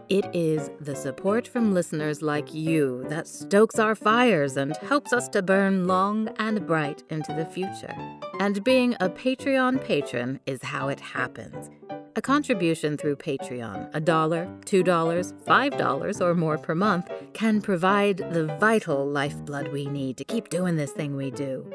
It 0.08 0.26
is 0.34 0.68
the 0.80 0.96
support 0.96 1.48
from 1.48 1.72
listeners 1.72 2.20
like 2.20 2.52
you 2.52 3.06
that 3.08 3.26
stokes 3.26 3.78
our 3.78 3.94
fires 3.94 4.56
and 4.56 4.76
helps 4.78 5.12
us 5.12 5.28
to 5.30 5.42
burn 5.42 5.86
long 5.86 6.28
and 6.38 6.66
bright 6.66 7.02
into 7.08 7.32
the 7.32 7.46
future. 7.46 7.94
And 8.40 8.62
being 8.62 8.94
a 9.00 9.08
Patreon 9.08 9.82
patron 9.82 10.40
is 10.44 10.62
how 10.62 10.88
it 10.88 11.00
happens. 11.00 11.70
A 12.14 12.20
contribution 12.20 12.98
through 12.98 13.16
Patreon, 13.16 13.88
a 13.94 14.00
dollar, 14.00 14.46
two 14.66 14.82
dollars, 14.82 15.32
five 15.46 15.78
dollars, 15.78 16.20
or 16.20 16.34
more 16.34 16.58
per 16.58 16.74
month, 16.74 17.10
can 17.32 17.62
provide 17.62 18.18
the 18.18 18.54
vital 18.60 19.06
lifeblood 19.06 19.68
we 19.68 19.86
need 19.86 20.18
to 20.18 20.24
keep 20.24 20.50
doing 20.50 20.76
this 20.76 20.92
thing 20.92 21.16
we 21.16 21.30
do. 21.30 21.72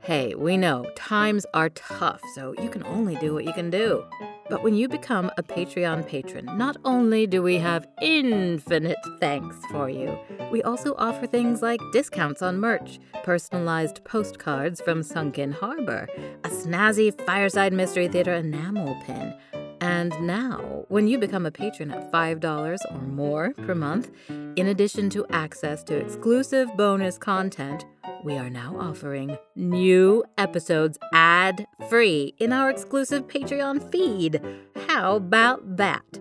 Hey, 0.00 0.36
we 0.36 0.56
know 0.56 0.86
times 0.94 1.44
are 1.54 1.70
tough, 1.70 2.20
so 2.36 2.54
you 2.62 2.68
can 2.68 2.84
only 2.84 3.16
do 3.16 3.34
what 3.34 3.44
you 3.44 3.52
can 3.52 3.68
do. 3.68 4.04
But 4.48 4.62
when 4.62 4.74
you 4.74 4.88
become 4.88 5.30
a 5.36 5.42
Patreon 5.42 6.06
patron, 6.06 6.46
not 6.56 6.76
only 6.84 7.26
do 7.26 7.42
we 7.42 7.58
have 7.58 7.86
infinite 8.00 8.98
thanks 9.18 9.56
for 9.72 9.88
you, 9.90 10.16
we 10.52 10.62
also 10.62 10.94
offer 10.98 11.26
things 11.26 11.62
like 11.62 11.80
discounts 11.92 12.42
on 12.42 12.60
merch, 12.60 13.00
personalized 13.24 14.04
postcards 14.04 14.80
from 14.80 15.02
Sunken 15.02 15.50
Harbor, 15.52 16.08
a 16.44 16.48
snazzy 16.48 17.16
Fireside 17.26 17.72
Mystery 17.72 18.06
Theater 18.06 18.34
enamel 18.34 18.96
pin. 19.04 19.34
And 19.80 20.12
now, 20.20 20.84
when 20.88 21.06
you 21.06 21.18
become 21.18 21.46
a 21.46 21.50
patron 21.50 21.90
at 21.90 22.12
$5 22.12 22.78
or 22.90 23.00
more 23.00 23.52
per 23.54 23.74
month, 23.74 24.10
in 24.56 24.66
addition 24.66 25.08
to 25.10 25.26
access 25.30 25.82
to 25.84 25.96
exclusive 25.96 26.68
bonus 26.76 27.16
content, 27.16 27.86
we 28.22 28.36
are 28.36 28.50
now 28.50 28.76
offering 28.78 29.38
new 29.56 30.22
episodes 30.36 30.98
ad 31.14 31.66
free 31.88 32.34
in 32.38 32.52
our 32.52 32.68
exclusive 32.68 33.26
Patreon 33.26 33.90
feed. 33.90 34.40
How 34.88 35.16
about 35.16 35.76
that? 35.76 36.20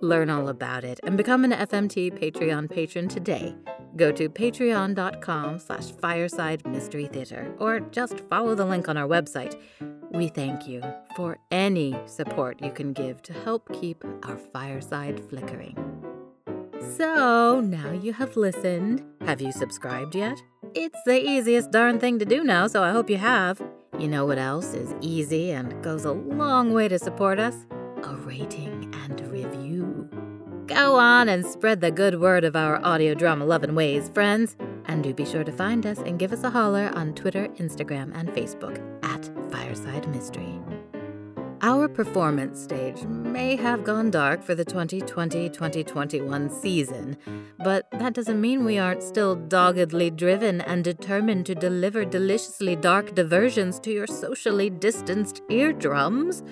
Learn 0.00 0.28
all 0.28 0.48
about 0.48 0.84
it 0.84 1.00
and 1.04 1.16
become 1.16 1.44
an 1.44 1.52
FMT 1.52 2.18
Patreon 2.18 2.70
patron 2.70 3.08
today. 3.08 3.54
Go 3.96 4.12
to 4.12 4.28
patreon.com 4.28 5.58
slash 5.58 5.90
fireside 5.92 6.66
mystery 6.66 7.06
theater 7.06 7.54
or 7.58 7.80
just 7.80 8.20
follow 8.28 8.54
the 8.54 8.66
link 8.66 8.88
on 8.88 8.96
our 8.96 9.08
website. 9.08 9.58
We 10.10 10.28
thank 10.28 10.68
you 10.68 10.82
for 11.16 11.38
any 11.50 11.96
support 12.06 12.62
you 12.62 12.70
can 12.70 12.92
give 12.92 13.22
to 13.22 13.32
help 13.32 13.68
keep 13.72 14.04
our 14.22 14.38
fireside 14.38 15.20
flickering. 15.28 15.76
So, 16.96 17.60
now 17.60 17.92
you 17.92 18.12
have 18.12 18.36
listened. 18.36 19.02
Have 19.22 19.40
you 19.40 19.52
subscribed 19.52 20.14
yet? 20.14 20.42
It's 20.74 20.98
the 21.04 21.20
easiest 21.20 21.70
darn 21.70 21.98
thing 21.98 22.18
to 22.18 22.24
do 22.24 22.44
now, 22.44 22.66
so 22.66 22.82
I 22.82 22.92
hope 22.92 23.10
you 23.10 23.16
have. 23.16 23.60
You 23.98 24.08
know 24.08 24.26
what 24.26 24.38
else 24.38 24.74
is 24.74 24.94
easy 25.00 25.50
and 25.50 25.82
goes 25.82 26.04
a 26.04 26.12
long 26.12 26.72
way 26.72 26.86
to 26.88 26.98
support 26.98 27.38
us? 27.38 27.66
A 28.02 28.14
rating 28.16 28.94
and 29.04 29.20
review. 29.32 30.08
Go 30.66 30.96
on 30.96 31.28
and 31.28 31.46
spread 31.46 31.80
the 31.80 31.90
good 31.90 32.20
word 32.20 32.44
of 32.44 32.54
our 32.56 32.84
audio 32.84 33.14
drama 33.14 33.44
loving 33.44 33.74
ways, 33.74 34.10
friends. 34.10 34.56
And 34.88 35.02
do 35.02 35.12
be 35.12 35.24
sure 35.24 35.44
to 35.44 35.52
find 35.52 35.84
us 35.86 35.98
and 35.98 36.18
give 36.18 36.32
us 36.32 36.44
a 36.44 36.50
holler 36.50 36.90
on 36.94 37.14
Twitter, 37.14 37.48
Instagram, 37.56 38.12
and 38.14 38.28
Facebook 38.30 38.80
at 39.02 39.30
Fireside 39.50 40.08
Mystery. 40.08 40.60
Our 41.62 41.88
performance 41.88 42.62
stage 42.62 43.02
may 43.04 43.56
have 43.56 43.82
gone 43.82 44.10
dark 44.10 44.42
for 44.42 44.54
the 44.54 44.64
2020 44.64 45.48
2021 45.48 46.50
season, 46.50 47.16
but 47.58 47.90
that 47.92 48.12
doesn't 48.12 48.40
mean 48.40 48.64
we 48.64 48.78
aren't 48.78 49.02
still 49.02 49.34
doggedly 49.34 50.10
driven 50.10 50.60
and 50.60 50.84
determined 50.84 51.46
to 51.46 51.54
deliver 51.54 52.04
deliciously 52.04 52.76
dark 52.76 53.14
diversions 53.14 53.80
to 53.80 53.90
your 53.90 54.06
socially 54.06 54.68
distanced 54.70 55.42
eardrums. 55.48 56.42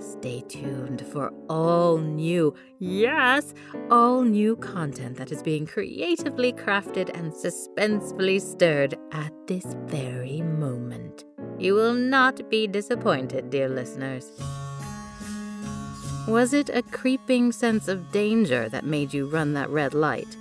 Stay 0.00 0.42
tuned 0.48 1.04
for 1.12 1.32
all 1.48 1.98
new, 1.98 2.54
yes, 2.78 3.52
all 3.90 4.22
new 4.22 4.56
content 4.56 5.16
that 5.16 5.32
is 5.32 5.42
being 5.42 5.66
creatively 5.66 6.52
crafted 6.52 7.10
and 7.18 7.32
suspensefully 7.32 8.40
stirred 8.40 8.96
at 9.12 9.32
this 9.46 9.74
very 9.86 10.42
moment. 10.42 11.24
You 11.58 11.74
will 11.74 11.94
not 11.94 12.48
be 12.48 12.68
disappointed, 12.68 13.50
dear 13.50 13.68
listeners. 13.68 14.30
Was 16.28 16.52
it 16.52 16.68
a 16.68 16.82
creeping 16.82 17.50
sense 17.52 17.88
of 17.88 18.12
danger 18.12 18.68
that 18.68 18.84
made 18.84 19.12
you 19.12 19.26
run 19.26 19.54
that 19.54 19.70
red 19.70 19.94
light? 19.94 20.36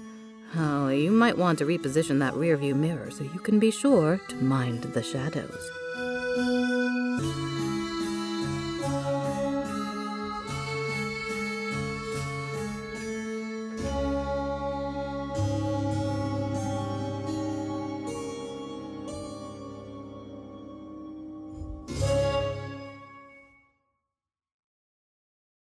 Oh, 0.55 0.89
you 0.89 1.11
might 1.11 1.37
want 1.37 1.59
to 1.59 1.65
reposition 1.65 2.19
that 2.19 2.33
rearview 2.33 2.75
mirror 2.75 3.09
so 3.09 3.23
you 3.23 3.39
can 3.39 3.57
be 3.57 3.71
sure 3.71 4.19
to 4.27 4.35
mind 4.35 4.83
the 4.83 5.01
shadows. 5.01 5.71